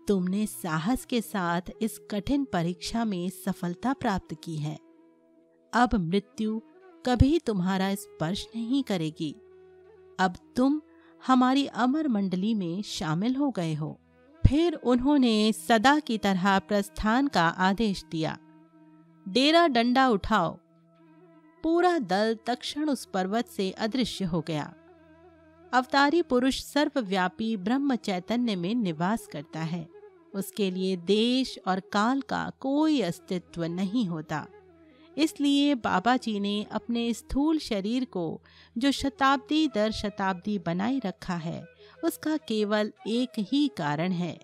तुमने 0.09 0.47
साहस 0.47 1.05
के 1.05 1.21
साथ 1.21 1.71
इस 1.83 1.99
कठिन 2.11 2.45
परीक्षा 2.45 3.05
में 3.05 3.29
सफलता 3.45 3.93
प्राप्त 3.93 4.35
की 4.45 4.57
है। 4.57 4.79
अब 5.73 5.95
मृत्यु 5.95 6.61
कभी 7.07 7.39
तुम्हारा 7.39 7.95
स्पर्श 7.95 8.47
नहीं 8.57 8.83
करेगी। 8.83 9.35
अब 10.19 10.37
तुम 10.57 10.81
हमारी 11.23 11.67
अमर 11.67 12.09
मंडली 12.09 12.55
में 12.55 12.83
शामिल 12.83 13.37
हो 13.37 13.51
गए 13.51 13.75
हो। 13.75 13.99
फिर 14.47 14.75
उन्होंने 14.75 15.53
सदा 15.53 15.99
की 15.99 16.19
तरह 16.19 16.59
प्रस्थान 16.59 17.27
का 17.27 17.49
आदेश 17.49 18.05
दिया। 18.11 18.39
डेरा 19.29 19.67
डंडा 19.67 20.09
उठाओ। 20.09 20.59
पूरा 21.63 21.99
दल 21.99 22.39
तक्षण 22.47 22.89
उस 22.89 23.05
पर्वत 23.05 23.47
से 23.47 23.71
अदृश्य 23.71 24.25
हो 24.25 24.41
गया। 24.41 24.75
अवतारी 25.73 26.23
पुरुष 26.23 26.65
सर्वव्यापी 26.65 27.57
ब्रह्म 27.57 27.97
चैतन्य 27.97 28.57
में 28.57 28.75
निवास 28.75 29.27
करता 29.27 29.61
है। 29.61 29.89
उसके 30.35 30.71
लिए 30.71 30.97
देश 30.97 31.59
और 31.67 31.81
काल 31.81 32.21
का 32.21 32.53
कोई 32.61 33.01
अस्तित्व 33.01 33.65
नहीं 33.65 34.07
होता। 34.07 34.47
इसलिए 35.19 35.75
बाबा 35.75 36.17
जी 36.17 36.41
ने 36.41 36.67
अपने 36.73 37.13
स्थूल 37.15 37.59
शरीर 37.59 38.05
को 38.05 38.41
जो 38.79 38.93
शताब्दी 38.93 39.69
दर 39.69 39.91
शताब्दी 39.91 40.59
बनाए 40.59 40.99
रखा 40.99 41.35
है 41.35 41.74
उसका 42.05 42.37
केवल 42.37 42.93
एक 43.07 43.39
ही 43.39 43.69
कारण 43.69 44.13
है। 44.13 44.39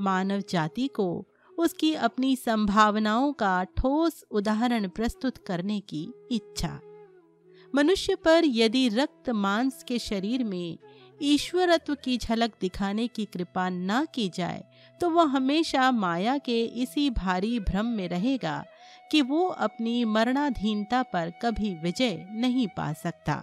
मानव 0.00 0.42
जाति 0.50 0.86
को 0.86 1.24
उसकी 1.58 1.94
अपनी 1.94 2.34
संभावनाओं 2.36 3.32
का 3.32 3.62
ठोस 3.76 4.24
उदाहरण 4.30 4.88
प्रस्तुत 4.88 5.38
करने 5.38 5.80
की 5.80 6.02
इच्छा। 6.30 6.80
मनुष्य 7.74 8.14
पर 8.14 8.42
यदि 8.44 8.88
रक्त 8.88 9.30
मांस 9.30 9.82
के 9.82 9.98
शरीर 9.98 10.44
में 10.44 10.78
ईश्वरत्व 11.22 11.94
की 11.94 12.16
झलक 12.18 12.52
दिखाने 12.60 13.06
की 13.06 13.24
कृपा 13.24 13.68
न 13.68 14.04
की 14.14 14.28
जाए 14.28 14.64
तो 15.00 15.10
वह 15.10 15.24
हमेशा 15.26 15.90
माया 15.90 16.36
के 16.38 16.62
इसी 16.82 17.08
भारी 17.10 17.58
भ्रम 17.60 17.86
में 17.86 18.08
रहेगा 18.08 18.64
कि 19.10 19.22
वो 19.22 19.44
अपनी 19.46 20.04
मरणाधीनता 20.04 21.02
पर 21.02 21.32
कभी 21.42 21.74
विजय 21.74 22.26
नहीं 22.32 22.66
पा 22.68 22.92
सकता। 22.92 23.42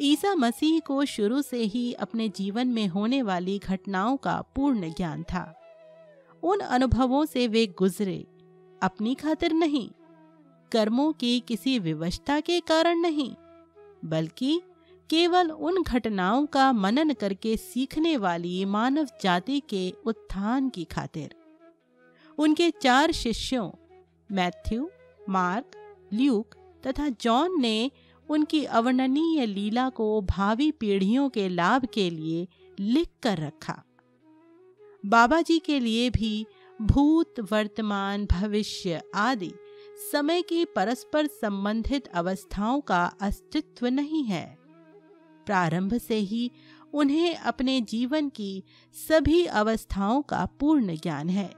ईसा 0.00 0.34
मसीह 0.34 0.80
को 0.80 1.04
शुरू 1.04 1.42
से 1.42 1.62
ही 1.62 1.92
अपने 1.92 2.28
जीवन 2.28 2.68
में 2.68 2.86
होने 2.86 3.22
वाली 3.22 3.58
घटनाओं 3.58 4.16
का 4.16 4.40
पूर्ण 4.40 4.90
ज्ञान 4.90 5.22
था। 5.22 5.54
उन 6.42 6.60
अनुभवों 6.60 7.24
से 7.24 7.46
वे 7.48 7.66
गुजरे, 7.66 8.26
अपनी 8.82 9.14
खातिर 9.14 9.52
नहीं, 9.52 9.90
कर्मों 10.72 11.12
की 11.12 11.40
किसी 11.40 11.78
विवशता 11.78 12.40
के 12.40 12.60
कारण 12.60 12.98
नहीं, 12.98 13.34
बल्कि 14.04 14.60
केवल 15.10 15.50
उन 15.50 15.82
घटनाओं 15.82 16.46
का 16.46 16.72
मनन 16.72 17.12
करके 17.12 17.56
सीखने 17.56 18.16
वाली 18.16 18.64
मानव 18.64 19.08
जाति 19.22 19.60
के 19.60 19.92
उत्थान 20.06 20.68
की 20.68 20.84
खातिर। 20.84 21.34
उनके 22.38 22.70
चार 22.70 23.12
शिष्यों, 23.12 23.70
मैथ्यू, 24.32 24.90
मार्क, 25.28 25.70
ल्यूक 26.12 26.54
तथा 26.86 27.08
जॉन 27.08 27.60
ने 27.60 27.90
उनकी 28.30 28.64
अवर्णनीय 28.64 29.46
लीला 29.46 29.88
को 29.88 30.20
भावी 30.20 30.70
पीढ़ियों 30.70 31.28
के 31.28 31.48
लाभ 31.48 31.84
के 31.84 32.10
लिए 32.10 32.48
लिख 32.80 33.08
कर 33.22 33.38
रखा। 33.38 33.82
बाबा 35.06 35.40
जी 35.40 35.58
के 35.58 35.80
लिए 35.80 36.10
भी 36.10 36.46
भूत, 36.82 37.34
वर्तमान, 37.52 38.26
भविष्य 38.26 39.02
आदि 39.14 39.52
समय 40.12 40.42
की 40.42 40.64
परस्पर 40.64 41.26
संबंधित 41.26 42.06
अवस्थाओं 42.06 42.80
का 42.80 43.04
अस्तित्व 43.20 43.86
नहीं 43.86 44.24
है। 44.24 44.58
प्रारंभ 45.46 45.98
से 45.98 46.14
ही 46.14 46.50
उन्हें 46.94 47.36
अपने 47.36 47.80
जीवन 47.80 48.28
की 48.28 48.64
सभी 49.08 49.46
अवस्थाओं 49.46 50.22
का 50.22 50.46
पूर्ण 50.46 50.96
ज्ञान 50.96 51.28
है। 51.28 51.55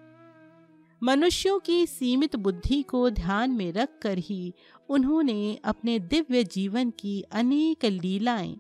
मनुष्यों 1.03 1.59
की 1.59 1.87
सीमित 1.87 2.37
बुद्धि 2.37 2.83
को 2.83 3.11
ध्यान 3.11 3.51
में 3.51 3.73
रखकर 3.73 4.19
ही 4.19 4.55
उन्होंने 4.89 5.59
अपने 5.65 5.99
दिव्य 5.99 6.45
जीवन 6.45 6.91
की 6.91 7.23
अनेक 7.23 7.85
लीलाएँ 7.85 8.59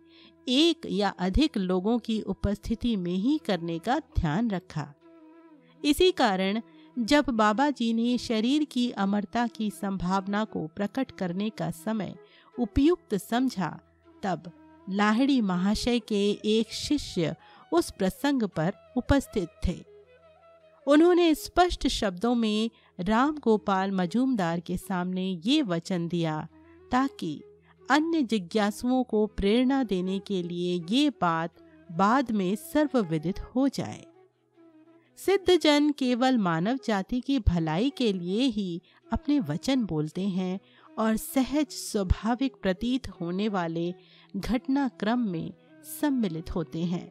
एक 0.48 0.86
या 0.90 1.08
अधिक 1.08 1.56
लोगों 1.56 1.98
की 1.98 2.20
उपस्थिति 2.20 2.96
में 2.96 3.16
ही 3.16 3.38
करने 3.46 3.78
का 3.78 3.98
ध्यान 3.98 4.50
रखा। 4.50 4.94
इसी 5.84 6.10
कारण 6.12 6.60
जब 6.98 7.24
बाबा 7.24 7.70
जी 7.70 7.92
ने 7.92 8.18
शरीर 8.18 8.64
की 8.64 8.90
अमरता 8.90 9.46
की 9.46 9.70
संभावना 9.70 10.44
को 10.44 10.66
प्रकट 10.66 11.10
करने 11.10 11.50
का 11.50 11.70
समय 11.70 12.14
उपयुक्त 12.58 13.14
समझा, 13.14 13.80
तब 14.22 14.50
लाहड़ी 14.90 15.40
महाशय 15.40 15.98
के 15.98 16.30
एक 16.44 16.72
शिष्य 16.72 17.34
उस 17.72 17.90
प्रसंग 17.90 18.42
पर 18.42 18.72
उपस्थित 18.96 19.48
थे। 19.66 19.97
उन्होंने 20.88 21.34
स्पष्ट 21.34 21.88
शब्दों 21.88 22.34
में 22.34 22.70
राम 23.00 23.38
गोपाल 23.38 23.90
मजूमदार 23.90 24.60
के 24.60 24.76
सामने 24.76 25.40
ये 25.46 25.62
वचन 25.62 26.08
दिया, 26.08 26.48
ताकि 26.90 27.42
अन्य 27.90 28.22
जिज्ञासुओं 28.22 29.04
को 29.04 29.26
प्रेरणा 29.26 29.82
देने 29.82 30.18
के 30.18 30.42
लिए 30.42 30.84
ये 30.90 31.10
बात 31.10 31.54
बाद 31.92 32.30
में 32.30 32.56
सर्वविदित 32.56 33.40
हो 33.40 33.68
जाए। 33.68 34.06
सिद्ध 35.16 35.58
जन 35.60 35.90
केवल 35.90 36.38
मानव 36.38 36.78
जाति 36.84 37.20
की 37.20 37.38
भलाई 37.38 37.90
के 37.90 38.12
लिए 38.12 38.42
ही 38.42 38.82
अपने 39.12 39.40
वचन 39.40 39.84
बोलते 39.84 40.28
हैं 40.28 40.60
और 40.98 41.16
सहज 41.16 41.66
स्वाभाविक 41.66 42.56
प्रतीत 42.62 43.08
होने 43.08 43.48
वाले 43.48 43.94
घटनाक्रम 44.36 45.18
में 45.18 45.52
सम्मिलित 46.00 46.54
होते 46.54 46.84
हैं। 46.84 47.10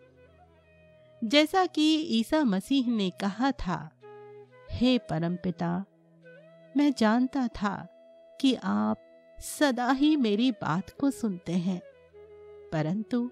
जैसा 1.27 1.65
कि 1.65 1.95
ईसा 1.95 2.43
मसीह 2.43 2.89
ने 2.89 3.09
कहा 3.09 3.51
था, 3.51 3.91
हे 4.71 4.97
परमपिता, 4.97 5.85
मैं 6.77 6.93
जानता 6.97 7.47
था 7.47 7.75
कि 8.41 8.53
आप 8.63 8.97
सदा 9.39 9.91
ही 9.91 10.15
मेरी 10.15 10.51
बात 10.51 10.89
को 10.89 11.11
सुनते 11.11 11.51
हैं, 11.51 11.81
परंतु 12.71 13.31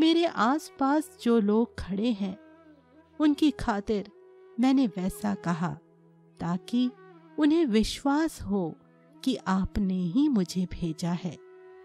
मेरे 0.00 0.24
आसपास 0.24 1.18
जो 1.22 1.40
लोग 1.40 1.78
खड़े 1.78 2.10
हैं, 2.10 2.36
उनकी 3.20 3.50
खातिर 3.50 4.10
मैंने 4.60 4.86
वैसा 4.86 5.34
कहा, 5.34 5.78
ताकि 6.40 6.90
उन्हें 7.38 7.66
विश्वास 7.66 8.42
हो 8.42 8.74
कि 9.24 9.36
आपने 9.36 10.00
ही 10.06 10.28
मुझे 10.28 10.66
भेजा 10.66 11.12
है। 11.12 11.36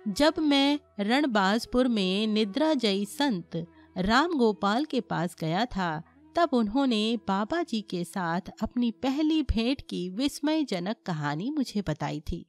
जब 0.07 0.33
मैं 0.39 0.79
रणबाजपुर 0.99 1.87
में 1.87 2.27
निद्रा 2.27 2.73
जयी 2.73 3.05
संत 3.05 3.65
राम 3.99 4.33
गोपाल 4.33 4.85
के 4.85 4.99
पास 5.01 5.35
गया 5.39 5.65
था, 5.65 6.01
तब 6.35 6.49
उन्होंने 6.53 7.17
बाबा 7.27 7.61
जी 7.63 7.81
के 7.81 8.03
साथ 8.03 8.49
अपनी 8.61 8.89
पहली 8.91 9.41
भेंट 9.43 9.81
की 9.81 10.09
विस्मयजनक 10.09 10.95
कहानी 11.05 11.49
मुझे 11.51 11.81
बताई 11.81 12.19
थी। 12.31 12.45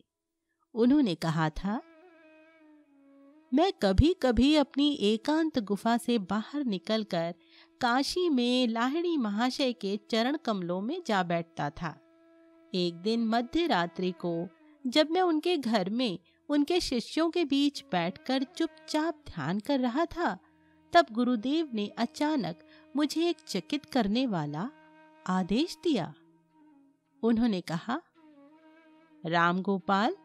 उन्होंने 0.75 1.15
कहा 1.15 1.49
था, 1.51 1.81
मैं 3.53 3.73
कभी 3.73 4.13
कभी 4.15 4.55
अपनी 4.55 4.93
एकांत 5.03 5.59
गुफा 5.59 5.97
से 5.97 6.19
बाहर 6.19 6.65
निकलकर 6.65 7.35
काशी 7.81 8.29
में 8.29 8.69
लाहिड़ी 8.69 9.17
महाशय 9.17 9.73
के 9.73 9.99
चरण 10.11 10.37
कमलों 10.37 10.81
में 10.81 11.03
जा 11.07 11.23
बैठता 11.23 11.69
था। 11.71 11.95
एक 12.75 13.01
दिन 13.03 13.25
मध्य 13.27 13.67
रात्रि 13.67 14.11
को 14.21 14.35
जब 14.85 15.11
मैं 15.11 15.21
उनके 15.21 15.57
घर 15.57 15.91
में 15.91 16.19
उनके 16.49 16.81
शिष्यों 16.81 17.29
के 17.31 17.45
बीच 17.45 17.83
बैठकर 17.93 18.45
चुपचाप 18.57 19.23
ध्यान 19.27 19.61
कर 19.61 19.81
रहा 19.81 20.05
था 20.07 20.39
तब 20.93 21.07
गुरुदेव 21.13 21.71
ने 21.75 21.87
अचानक 21.89 22.59
मुझे 22.97 23.29
एक 23.29 23.37
चकित 23.49 23.85
करने 23.85 24.27
वाला 24.27 24.71
आदेश 25.27 25.77
दिया। 25.85 26.15
उन्होंने 27.23 27.61
कहा, 27.61 28.01
राम 29.27 29.63
गोपाल, 29.63 30.17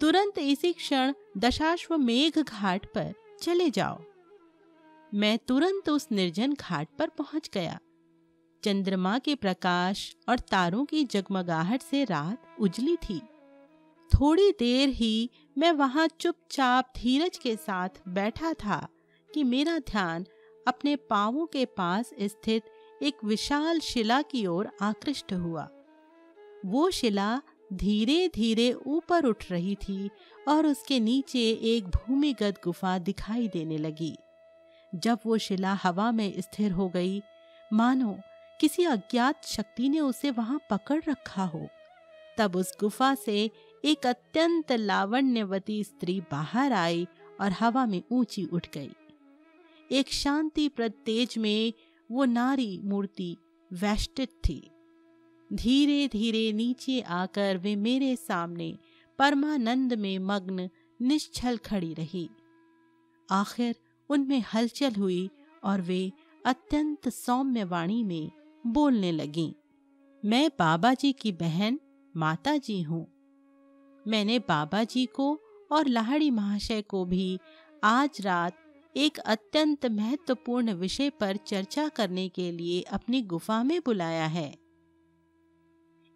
तुरंत 0.00 0.38
इसी 0.38 0.72
क्षण 0.72 1.14
दशाश्व 1.36 1.96
मेघ 1.96 2.38
घाट 2.38 2.86
पर 2.86 3.14
चले 3.40 3.70
जाओ। 3.70 3.98
मैं 5.14 5.38
तुरंत 5.38 5.88
उस 5.88 6.08
निर्जन 6.12 6.52
घाट 6.52 6.88
पर 6.98 7.08
पहुँच 7.08 7.50
गया। 7.54 7.78
चंद्रमा 8.62 9.18
के 9.18 9.34
प्रकाश 9.34 10.16
और 10.28 10.38
तारों 10.38 10.84
की 10.84 11.04
जगमगाहट 11.04 11.82
से 11.82 12.04
रात 12.04 12.56
उजली 12.60 12.96
थी। 12.96 13.20
थोड़ी 14.10 14.50
देर 14.50 14.88
ही 14.88 15.30
मैं 15.58 15.72
वहाँ 15.72 16.08
चुपचाप 16.20 16.92
धीरज 16.96 17.38
के 17.38 17.56
साथ 17.56 17.88
बैठा 18.08 18.52
था। 18.52 18.88
कि 19.34 19.44
मेरा 19.44 19.78
ध्यान 19.78 20.26
अपने 20.66 20.96
पांवों 20.96 21.46
के 21.46 21.64
पास 21.66 22.10
स्थित 22.22 22.62
एक 23.02 23.24
विशाल 23.24 23.80
शिला 23.80 24.22
की 24.22 24.46
ओर 24.46 24.70
आकृष्ट 24.82 25.32
हुआ। 25.32 25.68
वो 26.66 26.90
शिला 26.90 27.40
धीरे 27.72 28.28
धीरे 28.34 28.72
ऊपर 28.72 29.24
उठ 29.24 29.50
रही 29.50 29.74
थी 29.74 30.10
और 30.48 30.66
उसके 30.66 31.00
नीचे 31.00 31.50
एक 31.74 31.88
भूमिगत 31.88 32.60
गुफा 32.64 32.98
दिखाई 32.98 33.48
देने 33.48 33.78
लगी। 33.78 34.16
जब 34.94 35.18
वो 35.26 35.38
शिला 35.38 35.72
हवा 35.72 36.10
में 36.12 36.40
स्थिर 36.40 36.72
हो 36.72 36.88
गई, 36.88 37.22
मानो 37.72 38.18
किसी 38.60 38.84
अज्ञात 38.84 39.44
शक्ति 39.44 39.88
ने 39.88 40.00
उसे 40.00 40.30
वहाँ 40.30 40.60
पकड़ 40.70 41.00
रखा 41.08 41.44
हो, 41.44 41.68
तब 42.38 42.56
उस 42.56 42.72
गुफा 42.80 43.14
से 43.14 43.50
एक 43.84 44.06
अत्यंत 44.06 44.72
लावण्यवती 44.72 45.84
स्त्री 45.84 46.20
बाहर 46.20 46.72
आई 46.72 47.06
और 47.40 47.52
हवा 47.52 47.86
में 47.86 48.02
ऊँची 48.12 48.44
उठ 48.44 48.66
गई। 48.74 48.90
एक 49.90 50.12
शांति 50.12 50.68
प्रद 50.68 50.92
तेज 51.06 51.34
में 51.38 51.72
वो 52.10 52.24
नारी 52.24 52.80
मूर्ति 52.84 53.36
वैष्टित 53.70 54.30
थी। 54.44 54.60
धीरे 55.50 56.06
धीरे 56.08 56.52
नीचे 56.52 57.00
आकर 57.00 57.58
वे 57.58 57.74
मेरे 57.76 58.14
सामने 58.16 58.72
परमानंद 59.18 59.94
में 59.94 60.18
मग्न, 60.18 60.68
निश्चल 61.00 61.56
खड़ी 61.56 61.92
रही। 61.94 62.28
आखिर 63.28 63.74
उनमें 64.10 64.42
हलचल 64.54 64.94
हुई 64.94 65.28
और 65.62 65.80
वे 65.80 66.00
अत्यंत 66.44 67.08
सौम्य 67.08 67.64
वाणी 67.64 68.02
में 68.04 68.30
बोलने 68.64 69.12
लगी, 69.12 69.54
मैं 70.22 70.48
बाबा 70.58 70.92
जी 70.94 71.12
की 71.12 71.32
बहन 71.32 71.78
माता 72.14 72.56
जी 72.56 72.80
हूँ। 72.82 73.06
मैंने 74.06 74.38
बाबा 74.38 74.82
जी 74.84 75.04
को 75.06 75.38
और 75.70 75.86
लाहड़ी 75.86 76.30
महाशय 76.30 76.82
को 76.82 77.04
भी 77.04 77.38
आज 77.84 78.20
रात 78.20 78.58
एक 78.98 79.18
अत्यंत 79.18 79.86
महत्वपूर्ण 79.86 80.72
विषय 80.72 81.10
पर 81.10 81.36
चर्चा 81.36 81.88
करने 81.88 82.28
के 82.28 82.52
लिए 82.52 82.80
अपनी 82.82 83.22
गुफा 83.22 83.62
में 83.62 83.80
बुलाया 83.80 84.26
है। 84.26 84.58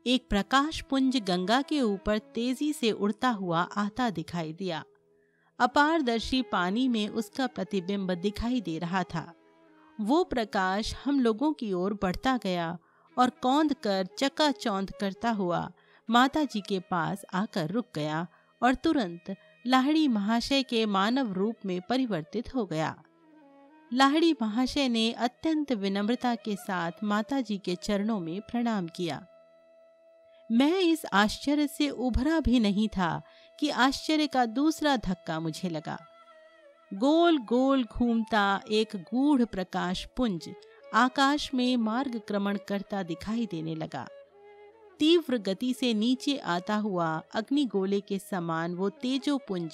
एक 0.06 0.26
प्रकाश 0.30 0.80
पुंज 0.80 1.16
गंगा 1.16 1.62
के 1.62 1.80
ऊपर 1.82 2.18
तेज़ी 2.18 2.72
से 2.72 2.90
उड़ता 2.90 3.28
हुआ 3.28 3.60
आता 3.60 4.10
दिखाई 4.10 4.52
दिया। 4.52 4.84
अपारदर्शी 5.58 6.42
पानी 6.42 6.88
में 6.88 7.08
उसका 7.08 7.46
प्रतिबिंब 7.46 8.14
दिखाई 8.14 8.60
दे 8.60 8.78
रहा 8.78 9.02
था। 9.02 9.34
वो 10.00 10.24
प्रकाश 10.24 10.94
हम 11.04 11.20
लोगों 11.20 11.52
की 11.52 11.72
ओर 11.72 11.98
बढ़ता 12.02 12.36
गया 12.42 12.78
और 13.18 13.30
कौंद 13.30 13.74
कर, 13.74 14.06
चकाचौंध 14.18 14.92
करता 15.00 15.30
हुआ 15.30 15.72
माता 16.10 16.44
जी 16.44 16.60
के 16.60 16.80
पास 16.80 17.24
आकर 17.34 17.70
रुक 17.70 17.86
गया 17.94 18.26
और 18.62 18.74
तुरंत 18.74 19.36
लाहड़ी 19.66 20.08
महाशय 20.08 20.62
के 20.62 20.86
मानव 20.86 21.32
रूप 21.32 21.56
में 21.66 21.80
परिवर्तित 21.80 22.54
हो 22.54 22.66
गया। 22.66 23.02
लाहड़ी 23.92 24.36
महाशय 24.42 24.88
ने 24.88 25.12
अत्यंत 25.12 25.72
विनम्रता 25.72 26.34
के 26.34 26.56
साथ 26.56 26.92
माता 27.04 27.40
जी 27.40 27.58
के 27.58 27.74
चरणों 27.74 28.20
में 28.20 28.40
प्रणाम 28.40 28.86
किया। 28.86 29.26
मैं 30.52 30.80
इस 30.80 31.06
आश्चर्य 31.12 31.66
से 31.66 31.90
उभरा 31.90 32.40
भी 32.40 32.60
नहीं 32.60 32.88
था 32.88 33.22
कि 33.60 33.68
आश्चर्य 33.68 34.26
का 34.26 34.46
दूसरा 34.46 34.96
धक्का 34.96 35.40
मुझे 35.40 35.68
लगा। 35.68 35.98
गोल 36.94 37.38
गोल 37.38 37.84
घूमता 37.84 38.60
एक 38.70 38.88
गूढ़ 38.96 39.44
प्रकाश 39.44 40.08
पुंज 40.16 40.50
आकाश 40.94 41.54
में 41.54 41.76
मार्ग 41.76 42.20
क्रमण 42.28 42.58
करता 42.68 43.02
दिखाई 43.02 43.46
देने 43.50 43.74
लगा। 43.74 44.08
तीव्र 45.02 45.38
गति 45.38 45.74
से 45.74 45.94
नीचे 45.94 46.36
आता 46.36 46.76
हुआ 46.76 47.22
अग्निगोले 47.34 48.00
के 48.00 48.18
समान 48.18 48.74
वो 48.74 48.88
तेजो 48.88 49.38
पुंज 49.38 49.72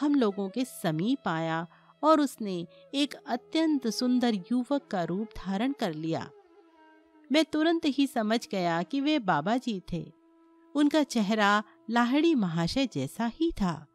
हम 0.00 0.14
लोगों 0.14 0.48
के 0.48 0.64
समीप 0.64 1.28
आया 1.28 1.66
और 2.02 2.20
उसने 2.20 2.66
एक 2.94 3.14
अत्यंत 3.14 3.88
सुंदर 3.88 4.34
युवक 4.34 4.86
का 4.90 5.04
रूप 5.04 5.28
धारण 5.36 5.72
कर 5.72 5.94
लिया। 5.94 6.30
मैं 7.32 7.44
तुरंत 7.44 7.80
ही 7.84 8.06
समझ 8.06 8.48
गया 8.48 8.82
कि 8.82 9.00
वे 9.00 9.18
बाबा 9.18 9.56
जी 9.56 9.82
थे। 9.92 10.12
उनका 10.74 11.02
चेहरा 11.02 11.62
लाहड़ी 11.90 12.34
महाशय 12.34 12.86
जैसा 12.86 13.26
ही 13.26 13.52
था। 13.52 13.86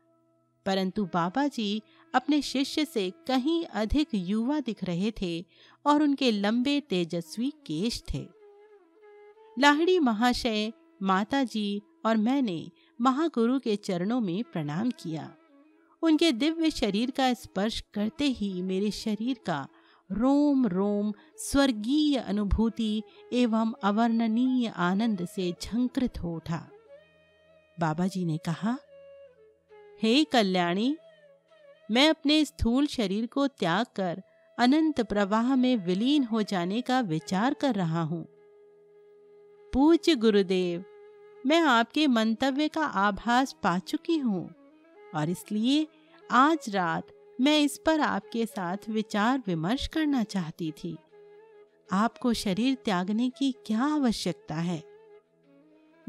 परंतु 0.66 1.06
बाबा 1.06 1.48
जी 1.48 1.82
अपने 2.16 2.42
शिष्य 2.42 2.86
से 2.86 3.14
कहीं 3.28 3.66
अधिक 3.66 4.08
युवा 4.14 4.60
दिख 4.60 4.84
रहे 4.84 5.12
थे 5.22 5.46
और 5.86 6.04
उनके 6.04 6.32
लंबे 6.32 6.80
तेजस्वी 6.80 7.50
केश 7.50 8.04
थे। 8.14 8.43
लाहड़ी 9.60 10.00
महाशय 10.00 10.74
माता 11.02 11.44
जी 11.44 11.82
और 12.06 12.18
मैंने 12.18 12.72
महागुरु 13.02 13.60
के 13.60 13.76
चरणों 13.76 14.20
में 14.22 14.44
प्रणाम 14.44 14.92
किया। 14.92 15.36
उनके 16.02 16.32
दिव्य 16.32 16.72
शरीर 16.72 17.12
का 17.12 17.34
स्पर्श 17.34 17.84
करते 17.94 18.26
ही 18.26 18.62
मेरे 18.62 18.92
शरीर 18.92 19.38
का 19.46 19.68
रोम 20.12 20.68
रोम 20.68 21.14
स्वर्गीय 21.38 22.18
अनुभूति 22.18 23.04
एवं 23.34 23.74
अवर्णनीय 23.84 24.68
आनंद 24.68 25.26
से 25.26 25.54
झंकृत 25.64 26.20
हो 26.24 26.36
उठा। 26.36 26.70
बाबा 27.80 28.08
जी 28.08 28.26
ने 28.26 28.38
कहा 28.38 28.78
हे 30.04 30.16
hey, 30.16 30.32
कल्याणी 30.32 30.98
मैं 31.92 32.10
अपने 32.10 32.46
स्थूल 32.46 32.88
शरीर 32.88 33.26
को 33.26 33.48
त्याग 33.48 33.86
कर 33.96 34.22
अनंत 34.58 35.02
प्रवाह 35.02 35.56
में 35.56 35.76
विलीन 35.78 36.24
हो 36.24 36.42
जाने 36.42 36.82
का 36.82 37.00
विचार 37.00 37.54
कर 37.54 37.76
रहा 37.76 38.02
हूँ। 38.02 38.33
पूज्य 39.74 40.16
गुरुदेव, 40.16 40.84
मैं 41.46 41.60
आपके 41.60 42.08
मंतव्य 42.08 42.68
का 42.68 42.86
आभास 42.86 43.56
पा 43.64 43.80
चुकी 43.80 44.18
हूँ 44.18 44.44
और 45.16 45.30
इसलिए 45.30 45.88
आज 46.32 46.70
रात 46.70 47.08
मैं 47.42 47.60
इस 47.60 47.78
पर 47.78 48.00
आपके 48.00 48.46
साथ 48.46 48.90
विचार 48.90 49.42
विमर्श 49.48 49.88
करना 49.88 50.24
चाहती 50.24 50.72
थी। 50.72 50.96
आपको 51.92 52.34
शरीर 52.34 52.78
त्यागने 52.86 53.30
की 53.30 53.52
क्या 53.66 53.84
आवश्यकता 53.86 54.56
है? 54.56 54.82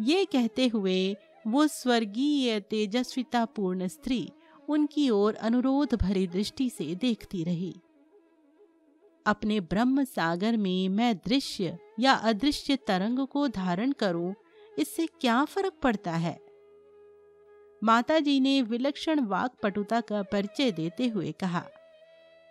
ये 0.01 0.25
कहते 0.25 0.67
हुए 0.67 1.17
वो 1.47 1.67
स्वर्गीय 1.67 2.61
तेजस्विता 2.61 3.45
पूर्ण 3.45 3.89
स्त्री 3.89 4.29
उनकी 4.69 5.11
ओर 5.11 5.35
अनुरोध 5.35 5.95
भरी 5.95 6.27
दृष्टि 6.27 6.71
से 6.71 6.95
देखती 6.95 7.45
रही। 7.45 7.75
अपने 9.27 9.59
ब्रह्म 9.61 10.05
सागर 10.05 10.57
में 10.57 10.89
मैं 10.89 11.15
दृश्य 11.17 11.77
या 12.01 12.13
अदृश्य 12.23 12.77
तरंग 12.87 13.27
को 13.27 13.47
धारण 13.49 13.93
करूँ, 13.93 14.35
इससे 14.79 15.07
क्या 15.21 15.45
फ़र्क 15.45 15.73
पड़ता 15.83 16.13
है? 16.13 16.39
माता 17.83 18.19
जी 18.19 18.39
ने 18.41 18.61
विलक्षण 18.63 19.21
वाक 19.21 19.55
पटुता 19.63 20.01
का 20.01 20.23
परिचय 20.23 20.71
देते 20.73 21.07
हुए 21.09 21.33
कहा, 21.33 21.65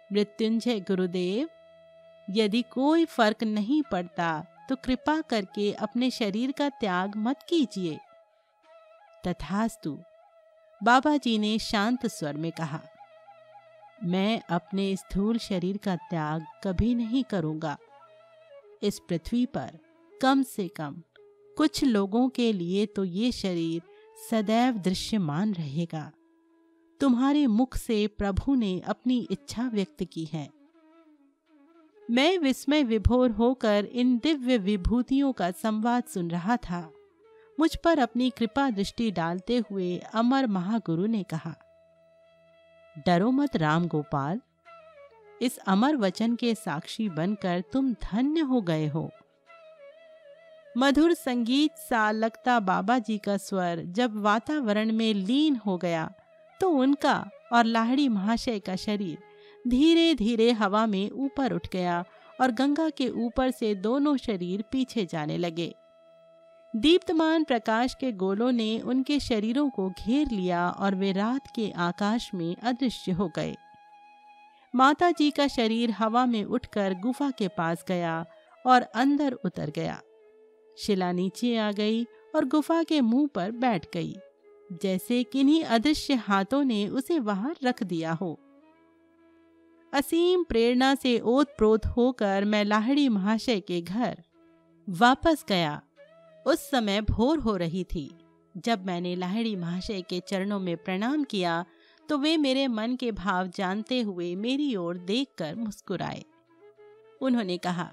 मृत्युंजय 0.09 0.79
गुरुदेव, 0.79 1.49
यदि 2.27 2.61
कोई 2.71 3.05
फ़र्क 3.07 3.43
नहीं 3.43 3.81
पड़ता 3.83 4.45
तो 4.69 4.75
कृपा 4.75 5.19
करके 5.21 5.71
अपने 5.73 6.09
शरीर 6.11 6.51
का 6.51 6.69
त्याग 6.71 7.15
मत 7.17 7.39
कीजिए। 7.49 7.97
तथास्तु 9.23 9.97
बाबा 10.81 11.15
जी 11.17 11.37
ने 11.37 11.57
शांत 11.59 12.05
स्वर 12.07 12.37
में 12.37 12.51
कहा 12.51 12.79
मैं 14.05 14.41
अपने 14.49 14.95
स्थूल 14.95 15.37
शरीर 15.37 15.77
का 15.77 15.95
त्याग 15.95 16.45
कभी 16.63 16.95
नहीं 16.95 17.23
करूँगा। 17.23 17.77
इस 18.83 18.99
पृथ्वी 18.99 19.45
पर 19.45 19.79
कम 20.21 20.43
से 20.43 20.67
कम 20.67 21.01
कुछ 21.57 21.83
लोगों 21.83 22.29
के 22.29 22.53
लिए 22.53 22.85
तो 22.85 23.03
ये 23.03 23.31
शरीर 23.31 23.81
सदैव 24.29 24.73
दृश्यमान 24.73 25.53
रहेगा। 25.53 26.11
तुम्हारे 26.99 27.47
मुख 27.47 27.77
से 27.77 28.07
प्रभु 28.07 28.55
ने 28.55 28.79
अपनी 28.79 29.27
इच्छा 29.31 29.69
व्यक्त 29.73 30.03
की 30.03 30.25
है। 30.25 30.49
मैं 32.11 32.37
विस्मय 32.37 32.83
विभोर 32.83 33.31
होकर 33.31 33.85
इन 33.85 34.17
दिव्य 34.17 34.57
विभूतियों 34.57 35.33
का 35.33 35.51
संवाद 35.51 36.03
सुन 36.03 36.31
रहा 36.31 36.57
था। 36.57 36.91
मुझ 37.59 37.75
पर 37.75 37.99
अपनी 37.99 38.29
कृपा 38.29 38.69
दृष्टि 38.69 39.11
डालते 39.11 39.63
हुए 39.71 39.97
अमर 40.13 40.47
महागुरु 40.47 41.05
ने 41.05 41.23
कहा 41.23 41.55
डरो 42.95 43.29
मत 43.31 43.55
राम 43.55 43.87
गोपाल। 43.87 44.39
इस 45.41 45.57
अमर 45.57 45.95
वचन 45.95 46.35
के 46.35 46.53
साक्षी 46.55 47.07
बनकर 47.09 47.61
तुम 47.73 47.91
धन्य 48.03 48.41
हो 48.41 48.61
गए 48.61 48.87
हो। 48.87 49.09
मधुर 50.75 51.13
संगीत 51.13 51.77
सा 51.79 52.09
लगता 52.11 52.59
बाबा 52.59 52.97
जी 52.99 53.17
का 53.17 53.37
स्वर 53.37 53.83
जब 53.87 54.21
वातावरण 54.21 54.91
में 54.91 55.13
लीन 55.13 55.55
हो 55.55 55.77
गया 55.77 56.09
तो 56.59 56.69
उनका 56.69 57.29
और 57.53 57.65
लाहड़ी 57.65 58.07
महाशय 58.09 58.59
का 58.59 58.75
शरीर 58.75 59.17
धीरे 59.67 60.13
धीरे 60.15 60.51
हवा 60.51 60.85
में 60.85 61.09
ऊपर 61.09 61.53
उठ 61.53 61.67
गया 61.73 62.03
और 62.41 62.51
गंगा 62.51 62.89
के 62.89 63.09
ऊपर 63.09 63.51
से 63.51 63.73
दोनों 63.75 64.17
शरीर 64.17 64.63
पीछे 64.71 65.05
जाने 65.05 65.37
लगे। 65.37 65.73
दीप्तमान 66.73 67.43
प्रकाश 67.43 67.93
के 67.93 68.11
गोलों 68.11 68.51
ने 68.51 68.79
उनके 68.79 69.19
शरीरों 69.19 69.69
को 69.69 69.89
घेर 69.89 70.29
लिया 70.29 70.69
और 70.69 70.95
वे 70.95 71.11
रात 71.11 71.47
के 71.55 71.69
आकाश 71.71 72.29
में 72.33 72.55
अदृश्य 72.55 73.11
हो 73.11 73.27
गए। 73.35 73.55
माता 74.73 75.11
जी 75.11 75.29
का 75.31 75.47
शरीर 75.47 75.91
हवा 75.91 76.25
में 76.25 76.43
उठकर 76.43 76.93
गुफा 76.93 77.29
के 77.31 77.47
पास 77.47 77.85
गया 77.87 78.25
और 78.65 78.81
अंदर 78.81 79.33
उतर 79.45 79.69
गया। 79.69 79.99
शिला 80.77 81.11
नीचे 81.11 81.55
आ 81.57 81.71
गई 81.71 82.03
और 82.35 82.45
गुफा 82.45 82.81
के 82.83 83.01
मुँह 83.01 83.29
पर 83.35 83.51
बैठ 83.51 83.85
गई, 83.93 84.15
जैसे 84.83 85.23
किन्हीं 85.23 85.63
अदृश्य 85.63 86.13
हाथों 86.13 86.63
ने 86.63 86.87
उसे 86.87 87.19
वहाँ 87.19 87.55
रख 87.63 87.83
दिया 87.83 88.13
हो। 88.13 88.37
असीम 89.93 90.43
प्रेरणा 90.43 90.93
से 90.95 91.19
ओत 91.19 91.55
प्रोत 91.57 91.85
होकर 91.87 92.45
मैं 92.45 92.65
लाहड़ी 92.65 93.09
महाशय 93.09 93.59
के 93.59 93.81
घर 93.81 94.23
वापस 94.87 95.45
गया। 95.49 95.81
उस 96.45 96.69
समय 96.69 97.01
भोर 97.01 97.39
हो 97.39 97.55
रही 97.57 97.83
थी। 97.85 98.09
जब 98.55 98.85
मैंने 98.85 99.15
लाहड़ी 99.15 99.55
महाशय 99.55 100.01
के 100.01 100.19
चरणों 100.19 100.59
में 100.59 100.75
प्रणाम 100.77 101.23
किया 101.23 101.63
तो 102.09 102.17
वे 102.17 102.35
मेरे 102.37 102.67
मन 102.67 102.95
के 102.95 103.11
भाव 103.13 103.47
जानते 103.47 103.99
हुए 104.01 104.33
मेरी 104.35 104.75
ओर 104.75 104.97
देखकर 104.97 105.55
मुस्कुराए। 105.55 106.23
उन्होंने 107.21 107.57
कहा, 107.57 107.89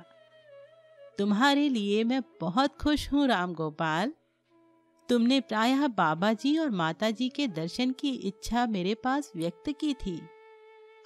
तुम्हारे 1.19 1.69
लिए 1.69 2.03
मैं 2.05 2.23
बहुत 2.41 2.77
खुश 2.77 3.13
हूँ 3.13 3.27
राम 3.27 3.53
गोपाल। 3.55 4.13
तुमने 5.09 5.41
प्रायः 5.41 5.87
बाबा 5.89 6.33
जी 6.33 6.57
और 6.59 6.71
माता 6.71 7.11
जी 7.11 7.29
के 7.29 7.47
दर्शन 7.49 7.91
की 7.91 8.11
इच्छा 8.27 8.67
मेरे 8.67 8.95
पास 8.95 9.31
व्यक्त 9.37 9.71
की 9.81 9.93
थी। 9.97 10.21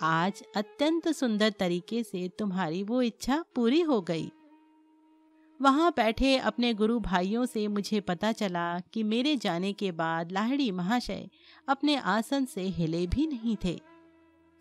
आज 0.03 0.43
अत्यंत 0.57 1.09
सुंदर 1.09 1.51
तरीके 1.51 2.03
से 2.03 2.29
तुम्हारी 2.39 2.83
वो 2.83 3.03
इच्छा 3.03 3.45
पूरी 3.55 3.81
हो 3.81 4.01
गई। 4.01 4.31
वहाँ 5.61 5.93
बैठे 5.97 6.37
अपने 6.39 6.73
गुरु 6.75 6.99
भाइयों 7.01 7.45
से 7.47 7.67
मुझे 7.69 8.01
पता 8.01 8.33
चला 8.33 8.79
कि 8.93 9.03
मेरे 9.03 9.37
जाने 9.37 9.73
के 9.73 9.91
बाद 9.93 10.33
लाहड़ी 10.33 10.71
महाशय 10.71 11.29
अपने 11.69 11.97
आसन 11.97 12.45
से 12.45 12.63
हिले 12.69 13.07
भी 13.07 13.27
नहीं 13.27 13.57
थे। 13.65 13.79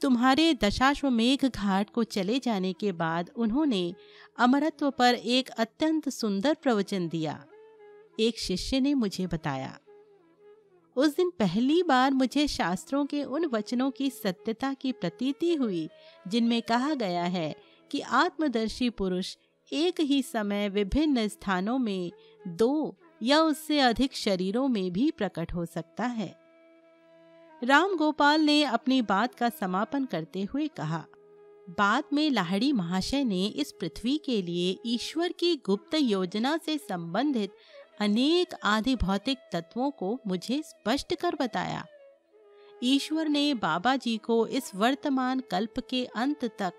तुम्हारे 0.01 0.53
दशाश्वमेघ 0.53 1.45
घाट 1.45 1.89
को 1.89 2.03
चले 2.03 2.39
जाने 2.39 2.73
के 2.73 2.91
बाद 2.91 3.29
उन्होंने 3.35 3.93
अमरत्व 4.37 4.89
पर 4.91 5.13
एक 5.15 5.49
अत्यंत 5.49 6.09
सुंदर 6.09 6.53
प्रवचन 6.53 7.07
दिया। 7.07 7.43
एक 8.19 8.39
शिष्य 8.39 8.79
ने 8.79 8.93
मुझे 8.93 9.27
बताया, 9.27 9.77
उस 10.95 11.15
दिन 11.17 11.29
पहली 11.29 11.81
बार 11.83 12.11
मुझे 12.11 12.47
शास्त्रों 12.47 13.05
के 13.05 13.23
उन 13.23 13.45
वचनों 13.45 13.89
की 13.91 14.09
सत्यता 14.09 14.73
की 14.73 14.91
प्रतीति 14.91 15.53
हुई, 15.55 15.89
जिनमें 16.27 16.61
कहा 16.61 16.93
गया 16.93 17.23
है 17.23 17.55
कि 17.91 17.99
आत्मदर्शी 17.99 18.89
पुरुष 18.89 19.35
एक 19.73 19.99
ही 19.99 20.21
समय 20.21 20.69
विभिन्न 20.69 21.27
स्थानों 21.27 21.77
में 21.77 22.11
दो 22.47 22.95
या 23.23 23.39
उससे 23.41 23.79
अधिक 23.79 24.15
शरीरों 24.15 24.67
में 24.67 24.91
भी 24.91 25.11
प्रकट 25.11 25.53
हो 25.53 25.65
सकता 25.65 26.05
है। 26.05 26.33
राम 27.61 27.95
गोपाल 27.95 28.41
ने 28.41 28.63
अपनी 28.63 29.01
बात 29.01 29.35
का 29.35 29.49
समापन 29.49 30.05
करते 30.05 30.43
हुए 30.43 30.67
कहा, 30.67 31.05
बाद 31.69 32.03
में 32.13 32.29
लाहड़ी 32.29 32.71
महाशय 32.71 33.23
ने 33.23 33.45
इस 33.45 33.71
पृथ्वी 33.71 34.17
के 34.17 34.41
लिए 34.41 34.77
ईश्वर 34.85 35.31
की 35.31 35.55
गुप्त 35.55 35.95
योजना 35.95 36.57
से 36.65 36.77
संबंधित 36.77 37.51
अनेक 37.99 38.53
आदि 38.63 38.95
भौतिक 38.95 39.37
तत्वों 39.53 39.91
को 39.91 40.19
मुझे 40.27 40.61
स्पष्ट 40.65 41.15
कर 41.15 41.35
बताया। 41.35 41.85
ईश्वर 42.83 43.29
ने 43.29 43.53
बाबा 43.53 43.95
जी 43.95 44.17
को 44.17 44.45
इस 44.47 44.71
वर्तमान 44.75 45.39
कल्प 45.51 45.79
के 45.89 46.05
अंत 46.05 46.45
तक 46.45 46.73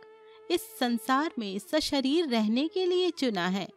इस 0.51 0.79
संसार 0.79 1.31
में 1.39 1.59
सशरीर 1.59 2.29
रहने 2.29 2.69
के 2.69 2.87
लिए 2.87 3.11
चुना 3.11 3.49
है। 3.49 3.69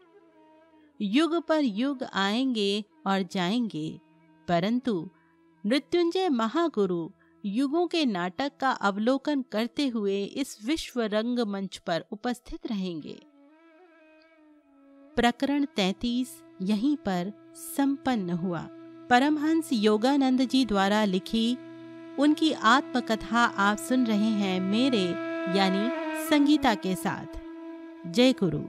युग 1.02 1.48
पर 1.48 1.64
युग 1.64 2.04
आएँगे 2.14 2.84
और 3.08 3.22
जाएँगे, 3.22 4.00
परंतु 4.48 5.10
मृत्युंजय 5.66 6.30
महागुरु 6.30 7.10
युगों 7.46 7.88
के 7.88 8.06
नाटक 8.06 8.52
का 8.60 8.72
अवलोकन 8.72 9.42
करते 9.42 9.88
हुए 9.88 10.24
इस 10.24 10.58
विश्व 10.66 11.02
रंग 11.02 11.40
मंच 11.40 11.78
पर 11.78 12.06
उपस्थित 12.12 12.68
रहेंगे। 12.68 13.20
प्रकरण 15.16 15.66
तैतीस 15.66 16.44
यहीं 16.62 16.98
पर 16.98 17.54
संपन्न 17.78 18.30
हुआ। 18.30 18.68
परमहंस 19.10 19.70
योगानंद 19.74 20.42
जी 20.42 20.66
द्वारा 20.66 21.06
लिखी 21.06 21.58
उनकी 22.20 22.52
आत्मकथा 22.52 23.46
आप 23.46 23.78
सुन 23.78 24.06
रहे 24.06 24.32
हैं 24.32 24.60
मेरे, 24.62 25.04
यानी 25.60 26.07
संगीता 26.18 26.76
के 26.76 26.96
साथ। 26.96 27.40
जय 28.08 28.34
गुरु। 28.34 28.60